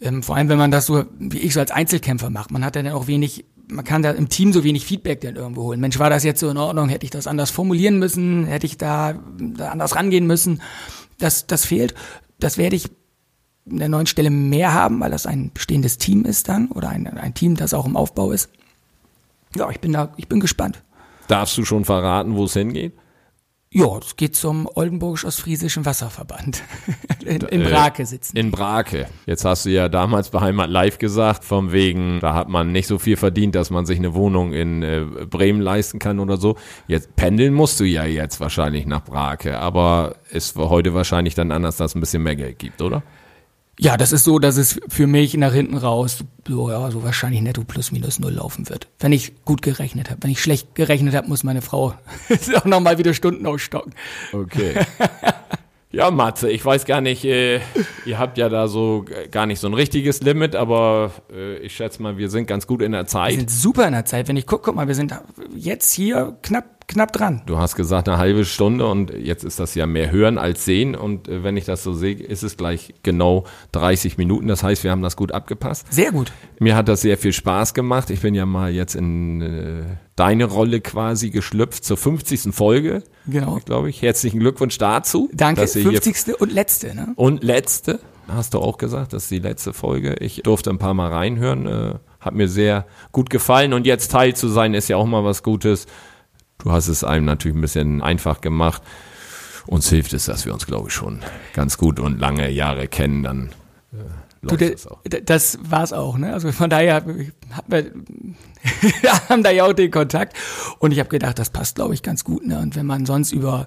Ähm, 0.00 0.22
vor 0.22 0.36
allem, 0.36 0.48
wenn 0.48 0.56
man 0.56 0.70
das 0.70 0.86
so, 0.86 1.04
wie 1.18 1.38
ich 1.38 1.52
so 1.52 1.60
als 1.60 1.70
Einzelkämpfer 1.70 2.30
macht. 2.30 2.50
Man 2.50 2.64
hat 2.64 2.76
ja 2.76 2.82
dann 2.82 2.94
auch 2.94 3.06
wenig, 3.06 3.44
man 3.68 3.84
kann 3.84 4.02
da 4.02 4.12
im 4.12 4.30
Team 4.30 4.54
so 4.54 4.64
wenig 4.64 4.86
Feedback 4.86 5.20
dann 5.20 5.36
irgendwo 5.36 5.64
holen. 5.64 5.80
Mensch, 5.80 5.98
war 5.98 6.08
das 6.08 6.24
jetzt 6.24 6.40
so 6.40 6.48
in 6.48 6.56
Ordnung? 6.56 6.88
Hätte 6.88 7.04
ich 7.04 7.10
das 7.10 7.26
anders 7.26 7.50
formulieren 7.50 7.98
müssen? 7.98 8.46
Hätte 8.46 8.64
ich 8.64 8.78
da, 8.78 9.20
da 9.38 9.68
anders 9.68 9.96
rangehen 9.96 10.26
müssen? 10.26 10.62
Das, 11.18 11.46
das 11.46 11.66
fehlt. 11.66 11.94
Das 12.38 12.56
werde 12.56 12.76
ich 12.76 12.90
in 13.70 13.78
der 13.78 13.88
neuen 13.88 14.06
Stelle 14.06 14.30
mehr 14.30 14.74
haben, 14.74 15.00
weil 15.00 15.10
das 15.10 15.26
ein 15.26 15.50
bestehendes 15.52 15.98
Team 15.98 16.24
ist 16.24 16.48
dann 16.48 16.68
oder 16.68 16.88
ein, 16.88 17.06
ein 17.06 17.34
Team, 17.34 17.56
das 17.56 17.74
auch 17.74 17.86
im 17.86 17.96
Aufbau 17.96 18.32
ist. 18.32 18.50
Ja, 19.56 19.70
ich 19.70 19.80
bin 19.80 19.92
da, 19.92 20.12
ich 20.16 20.28
bin 20.28 20.40
gespannt. 20.40 20.82
Darfst 21.28 21.56
du 21.58 21.64
schon 21.64 21.84
verraten, 21.84 22.34
wo 22.36 22.44
es 22.44 22.52
hingeht? 22.54 22.92
Ja, 23.72 23.98
es 23.98 24.16
geht 24.16 24.34
zum 24.34 24.68
Oldenburgisch-Ostfriesischen 24.74 25.86
Wasserverband. 25.86 26.64
in, 27.24 27.40
in 27.42 27.60
Äh, 27.62 27.68
Brake 27.70 28.04
sitzen. 28.04 28.36
In 28.36 28.50
Brake. 28.50 29.06
Jetzt 29.26 29.44
hast 29.44 29.64
du 29.64 29.70
ja 29.70 29.88
damals 29.88 30.30
bei 30.30 30.40
Heimat 30.40 30.70
Live 30.70 30.98
gesagt, 30.98 31.44
vom 31.44 31.70
wegen, 31.70 32.18
da 32.18 32.34
hat 32.34 32.48
man 32.48 32.72
nicht 32.72 32.88
so 32.88 32.98
viel 32.98 33.16
verdient, 33.16 33.54
dass 33.54 33.70
man 33.70 33.86
sich 33.86 33.98
eine 33.98 34.12
Wohnung 34.14 34.52
in 34.52 34.82
äh, 34.82 35.04
Bremen 35.24 35.60
leisten 35.60 36.00
kann 36.00 36.18
oder 36.18 36.36
so. 36.36 36.56
Jetzt 36.88 37.14
pendeln 37.14 37.54
musst 37.54 37.78
du 37.78 37.84
ja 37.84 38.04
jetzt 38.04 38.40
wahrscheinlich 38.40 38.86
nach 38.86 39.04
Brake, 39.04 39.56
aber 39.60 40.16
ist 40.30 40.56
heute 40.56 40.92
wahrscheinlich 40.92 41.36
dann 41.36 41.52
anders, 41.52 41.76
dass 41.76 41.92
es 41.92 41.94
ein 41.94 42.00
bisschen 42.00 42.24
mehr 42.24 42.34
Geld 42.34 42.58
gibt, 42.58 42.82
oder? 42.82 43.04
Ja, 43.82 43.96
das 43.96 44.12
ist 44.12 44.24
so, 44.24 44.38
dass 44.38 44.58
es 44.58 44.78
für 44.88 45.06
mich 45.06 45.32
nach 45.38 45.54
hinten 45.54 45.78
raus 45.78 46.22
so, 46.46 46.68
ja, 46.70 46.90
so 46.90 47.02
wahrscheinlich 47.02 47.40
netto 47.40 47.64
plus 47.64 47.92
minus 47.92 48.18
null 48.18 48.34
laufen 48.34 48.68
wird. 48.68 48.88
Wenn 48.98 49.10
ich 49.12 49.42
gut 49.46 49.62
gerechnet 49.62 50.10
habe. 50.10 50.22
Wenn 50.22 50.30
ich 50.30 50.42
schlecht 50.42 50.74
gerechnet 50.74 51.14
habe, 51.14 51.28
muss 51.28 51.44
meine 51.44 51.62
Frau 51.62 51.94
auch 52.56 52.64
nochmal 52.66 52.98
wieder 52.98 53.14
Stunden 53.14 53.46
ausstocken. 53.46 53.94
Okay. 54.34 54.74
ja, 55.92 56.10
Matze, 56.10 56.50
ich 56.50 56.62
weiß 56.62 56.84
gar 56.84 57.00
nicht, 57.00 57.24
äh, 57.24 57.60
ihr 58.04 58.18
habt 58.18 58.36
ja 58.36 58.50
da 58.50 58.68
so 58.68 59.06
gar 59.30 59.46
nicht 59.46 59.60
so 59.60 59.66
ein 59.68 59.74
richtiges 59.74 60.20
Limit, 60.20 60.56
aber 60.56 61.12
äh, 61.32 61.56
ich 61.60 61.74
schätze 61.74 62.02
mal, 62.02 62.18
wir 62.18 62.28
sind 62.28 62.46
ganz 62.46 62.66
gut 62.66 62.82
in 62.82 62.92
der 62.92 63.02
Wir 63.02 63.06
Zeit. 63.06 63.32
sind 63.32 63.50
super 63.50 63.86
in 63.86 63.94
der 63.94 64.04
Zeit. 64.04 64.28
Wenn 64.28 64.36
ich 64.36 64.46
gucke, 64.46 64.64
guck 64.64 64.74
mal, 64.74 64.88
wir 64.88 64.94
sind 64.94 65.14
jetzt 65.56 65.90
hier 65.92 66.36
knapp, 66.42 66.79
knapp 66.90 67.12
dran. 67.12 67.42
Du 67.46 67.58
hast 67.58 67.74
gesagt 67.76 68.08
eine 68.08 68.18
halbe 68.18 68.44
Stunde 68.44 68.86
und 68.86 69.10
jetzt 69.10 69.44
ist 69.44 69.58
das 69.58 69.74
ja 69.74 69.86
mehr 69.86 70.10
hören 70.12 70.36
als 70.38 70.64
sehen 70.64 70.94
und 70.94 71.28
äh, 71.28 71.42
wenn 71.42 71.56
ich 71.56 71.64
das 71.64 71.82
so 71.82 71.94
sehe, 71.94 72.14
ist 72.14 72.42
es 72.42 72.56
gleich 72.56 72.92
genau 73.02 73.44
30 73.72 74.18
Minuten. 74.18 74.46
Das 74.48 74.62
heißt, 74.62 74.84
wir 74.84 74.90
haben 74.90 75.02
das 75.02 75.16
gut 75.16 75.32
abgepasst. 75.32 75.86
Sehr 75.92 76.12
gut. 76.12 76.32
Mir 76.58 76.76
hat 76.76 76.88
das 76.88 77.00
sehr 77.00 77.16
viel 77.16 77.32
Spaß 77.32 77.72
gemacht. 77.74 78.10
Ich 78.10 78.20
bin 78.20 78.34
ja 78.34 78.44
mal 78.46 78.70
jetzt 78.70 78.94
in 78.94 79.40
äh, 79.40 79.82
deine 80.16 80.44
Rolle 80.44 80.80
quasi 80.80 81.30
geschlüpft 81.30 81.84
zur 81.84 81.96
50. 81.96 82.54
Folge, 82.54 83.02
Genau. 83.26 83.58
glaube 83.64 83.88
ich. 83.90 84.02
Herzlichen 84.02 84.40
Glückwunsch 84.40 84.76
dazu. 84.78 85.30
Danke. 85.32 85.62
dass 85.62 85.74
ihr 85.76 85.82
hier 85.88 86.02
50. 86.02 86.40
und 86.40 86.52
letzte, 86.52 86.94
ne? 86.94 87.12
und 87.16 87.42
letzte, 87.42 88.00
hast 88.28 88.54
du 88.54 88.58
auch 88.58 88.76
gesagt, 88.78 89.12
das 89.12 89.24
ist 89.24 89.30
die 89.30 89.38
letzte 89.38 89.72
Folge. 89.72 90.14
Ich 90.20 90.42
durfte 90.44 90.70
ein 90.70 90.78
paar 90.78 90.94
Mal 90.94 91.08
reinhören. 91.08 91.66
Äh, 91.66 91.94
Hat 92.20 92.34
mir 92.34 92.48
sehr 92.48 92.86
gut 93.12 93.30
gefallen 93.30 93.72
und 93.72 93.86
jetzt 93.86 94.10
Teil 94.12 94.34
zu 94.36 94.48
sein 94.48 94.74
ist 94.74 94.88
ja 94.88 94.96
auch 94.98 95.06
mal 95.06 95.24
was 95.24 95.42
Gutes. 95.42 95.86
Du 96.62 96.72
hast 96.72 96.88
es 96.88 97.04
einem 97.04 97.24
natürlich 97.24 97.56
ein 97.56 97.60
bisschen 97.60 98.02
einfach 98.02 98.40
gemacht. 98.40 98.82
Uns 99.66 99.88
hilft 99.88 100.12
es, 100.12 100.26
dass 100.26 100.46
wir 100.46 100.52
uns, 100.52 100.66
glaube 100.66 100.88
ich, 100.88 100.94
schon 100.94 101.20
ganz 101.52 101.78
gut 101.78 102.00
und 102.00 102.18
lange 102.18 102.50
Jahre 102.50 102.88
kennen. 102.88 103.22
Dann 103.22 103.50
äh, 103.92 103.96
Du, 104.42 104.56
de, 104.56 104.74
das 105.22 105.58
war's 105.62 105.92
auch, 105.92 106.16
ne? 106.16 106.32
Also 106.32 106.50
von 106.50 106.70
daher 106.70 106.94
haben 106.94 107.14
wir 109.02 109.28
haben 109.28 109.42
da 109.42 109.50
ja 109.50 109.66
auch 109.66 109.74
den 109.74 109.90
Kontakt 109.90 110.34
und 110.78 110.92
ich 110.92 110.98
habe 110.98 111.10
gedacht, 111.10 111.38
das 111.38 111.50
passt, 111.50 111.74
glaube 111.74 111.92
ich, 111.92 112.02
ganz 112.02 112.24
gut. 112.24 112.46
Ne? 112.46 112.58
Und 112.58 112.74
wenn 112.74 112.86
man 112.86 113.04
sonst 113.04 113.32
über 113.32 113.66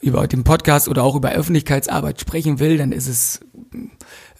über 0.00 0.26
den 0.26 0.42
Podcast 0.42 0.88
oder 0.88 1.04
auch 1.04 1.14
über 1.14 1.30
Öffentlichkeitsarbeit 1.30 2.20
sprechen 2.20 2.58
will, 2.58 2.78
dann 2.78 2.90
ist 2.90 3.06
es, 3.06 3.40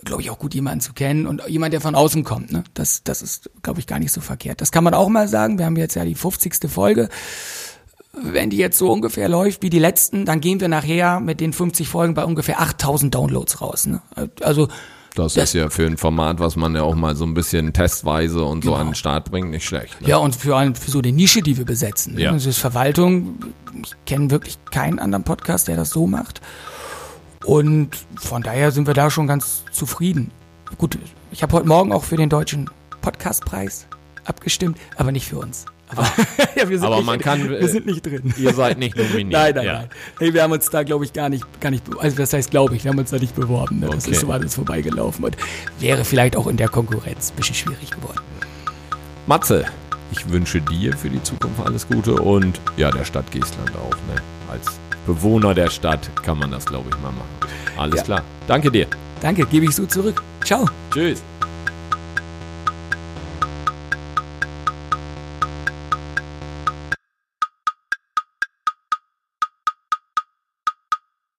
glaube 0.04 0.22
ich, 0.22 0.30
auch 0.30 0.40
gut, 0.40 0.52
jemanden 0.52 0.80
zu 0.80 0.94
kennen 0.94 1.28
und 1.28 1.46
jemand, 1.46 1.72
der 1.72 1.80
von 1.80 1.94
außen 1.94 2.24
kommt. 2.24 2.50
Ne? 2.50 2.64
Das 2.74 3.04
das 3.04 3.22
ist, 3.22 3.48
glaube 3.62 3.78
ich, 3.78 3.86
gar 3.86 4.00
nicht 4.00 4.10
so 4.10 4.20
verkehrt. 4.20 4.60
Das 4.60 4.72
kann 4.72 4.82
man 4.82 4.94
auch 4.94 5.08
mal 5.08 5.28
sagen. 5.28 5.58
Wir 5.58 5.66
haben 5.66 5.76
jetzt 5.76 5.94
ja 5.94 6.04
die 6.04 6.16
50. 6.16 6.68
Folge 6.68 7.08
wenn 8.12 8.50
die 8.50 8.56
jetzt 8.56 8.78
so 8.78 8.90
ungefähr 8.90 9.28
läuft 9.28 9.62
wie 9.62 9.70
die 9.70 9.78
letzten, 9.78 10.24
dann 10.24 10.40
gehen 10.40 10.60
wir 10.60 10.68
nachher 10.68 11.20
mit 11.20 11.40
den 11.40 11.52
50 11.52 11.88
Folgen 11.88 12.14
bei 12.14 12.24
ungefähr 12.24 12.60
8000 12.60 13.14
Downloads 13.14 13.60
raus. 13.60 13.86
Ne? 13.86 14.00
Also 14.40 14.68
das, 15.14 15.34
das, 15.34 15.50
ist 15.50 15.54
ja 15.54 15.68
für 15.68 15.86
ein 15.86 15.96
Format, 15.96 16.38
was 16.38 16.56
man 16.56 16.74
ja 16.74 16.82
auch 16.82 16.94
mal 16.94 17.16
so 17.16 17.24
ein 17.24 17.34
bisschen 17.34 17.72
testweise 17.72 18.44
und 18.44 18.62
so 18.64 18.70
genau. 18.70 18.80
an 18.80 18.88
den 18.88 18.94
Start 18.94 19.30
bringt, 19.30 19.50
nicht 19.50 19.64
schlecht. 19.64 20.00
Ne? 20.00 20.08
Ja, 20.08 20.18
und 20.18 20.36
für, 20.36 20.56
ein, 20.56 20.74
für 20.74 20.90
so 20.90 21.02
die 21.02 21.12
Nische, 21.12 21.42
die 21.42 21.56
wir 21.56 21.64
besetzen. 21.64 22.14
Ne? 22.14 22.22
Ja. 22.22 22.32
Das 22.32 22.46
ist 22.46 22.58
Verwaltung. 22.58 23.38
Ich 23.82 23.94
kenne 24.06 24.30
wirklich 24.30 24.58
keinen 24.70 24.98
anderen 24.98 25.24
Podcast, 25.24 25.68
der 25.68 25.76
das 25.76 25.90
so 25.90 26.06
macht. 26.06 26.40
Und 27.44 27.90
von 28.16 28.42
daher 28.42 28.70
sind 28.72 28.86
wir 28.86 28.94
da 28.94 29.10
schon 29.10 29.26
ganz 29.26 29.64
zufrieden. 29.72 30.30
Gut, 30.76 30.98
ich 31.30 31.42
habe 31.42 31.52
heute 31.54 31.66
Morgen 31.66 31.92
auch 31.92 32.04
für 32.04 32.16
den 32.16 32.28
deutschen 32.28 32.70
Podcastpreis 33.00 33.86
abgestimmt, 34.24 34.78
aber 34.96 35.12
nicht 35.12 35.26
für 35.26 35.38
uns. 35.38 35.66
Aber, 35.88 36.02
ja, 36.56 36.68
wir 36.68 36.78
sind 36.78 36.86
aber 36.86 36.96
nicht, 36.96 37.06
man 37.06 37.18
kann, 37.18 37.48
wir 37.48 37.68
sind 37.68 37.86
nicht 37.86 38.04
drin. 38.04 38.34
Ihr 38.36 38.52
seid 38.52 38.78
nicht 38.78 38.96
nominiert. 38.96 39.30
nein, 39.32 39.54
nein, 39.54 39.64
ja. 39.64 39.72
nein. 39.74 39.88
Hey, 40.18 40.34
wir 40.34 40.42
haben 40.42 40.52
uns 40.52 40.68
da, 40.70 40.82
glaube 40.82 41.04
ich, 41.04 41.12
gar 41.12 41.28
nicht, 41.28 41.44
gar 41.60 41.70
nicht, 41.70 41.84
also 41.98 42.16
das 42.16 42.32
heißt, 42.32 42.50
glaube 42.50 42.76
ich, 42.76 42.84
wir 42.84 42.90
haben 42.90 42.98
uns 42.98 43.10
da 43.10 43.18
nicht 43.18 43.34
beworben. 43.34 43.80
Ne? 43.80 43.86
Das 43.86 44.04
okay. 44.04 44.12
ist 44.12 44.20
so 44.20 44.30
alles 44.30 44.54
vorbeigelaufen 44.54 45.24
und 45.24 45.36
wäre 45.80 46.04
vielleicht 46.04 46.36
auch 46.36 46.46
in 46.46 46.56
der 46.56 46.68
Konkurrenz 46.68 47.30
ein 47.30 47.36
bisschen 47.36 47.54
schwierig 47.54 47.90
geworden. 47.90 48.20
Matze, 49.26 49.66
ich 50.10 50.28
wünsche 50.30 50.60
dir 50.60 50.96
für 50.96 51.10
die 51.10 51.22
Zukunft 51.22 51.60
alles 51.64 51.86
Gute 51.86 52.14
und 52.14 52.60
ja, 52.76 52.90
der 52.90 53.04
Stadt 53.04 53.30
Geestland 53.30 53.72
auch. 53.76 53.94
Ne? 54.12 54.20
Als 54.50 54.78
Bewohner 55.06 55.54
der 55.54 55.70
Stadt 55.70 56.10
kann 56.22 56.38
man 56.38 56.50
das, 56.50 56.64
glaube 56.66 56.88
ich, 56.90 56.96
mal 57.00 57.12
machen. 57.12 57.52
Alles 57.76 57.98
ja. 57.98 58.02
klar. 58.04 58.22
Danke 58.46 58.70
dir. 58.70 58.86
Danke, 59.20 59.46
gebe 59.46 59.66
ich 59.66 59.74
so 59.74 59.86
zurück. 59.86 60.22
Ciao. 60.44 60.68
Tschüss. 60.92 61.22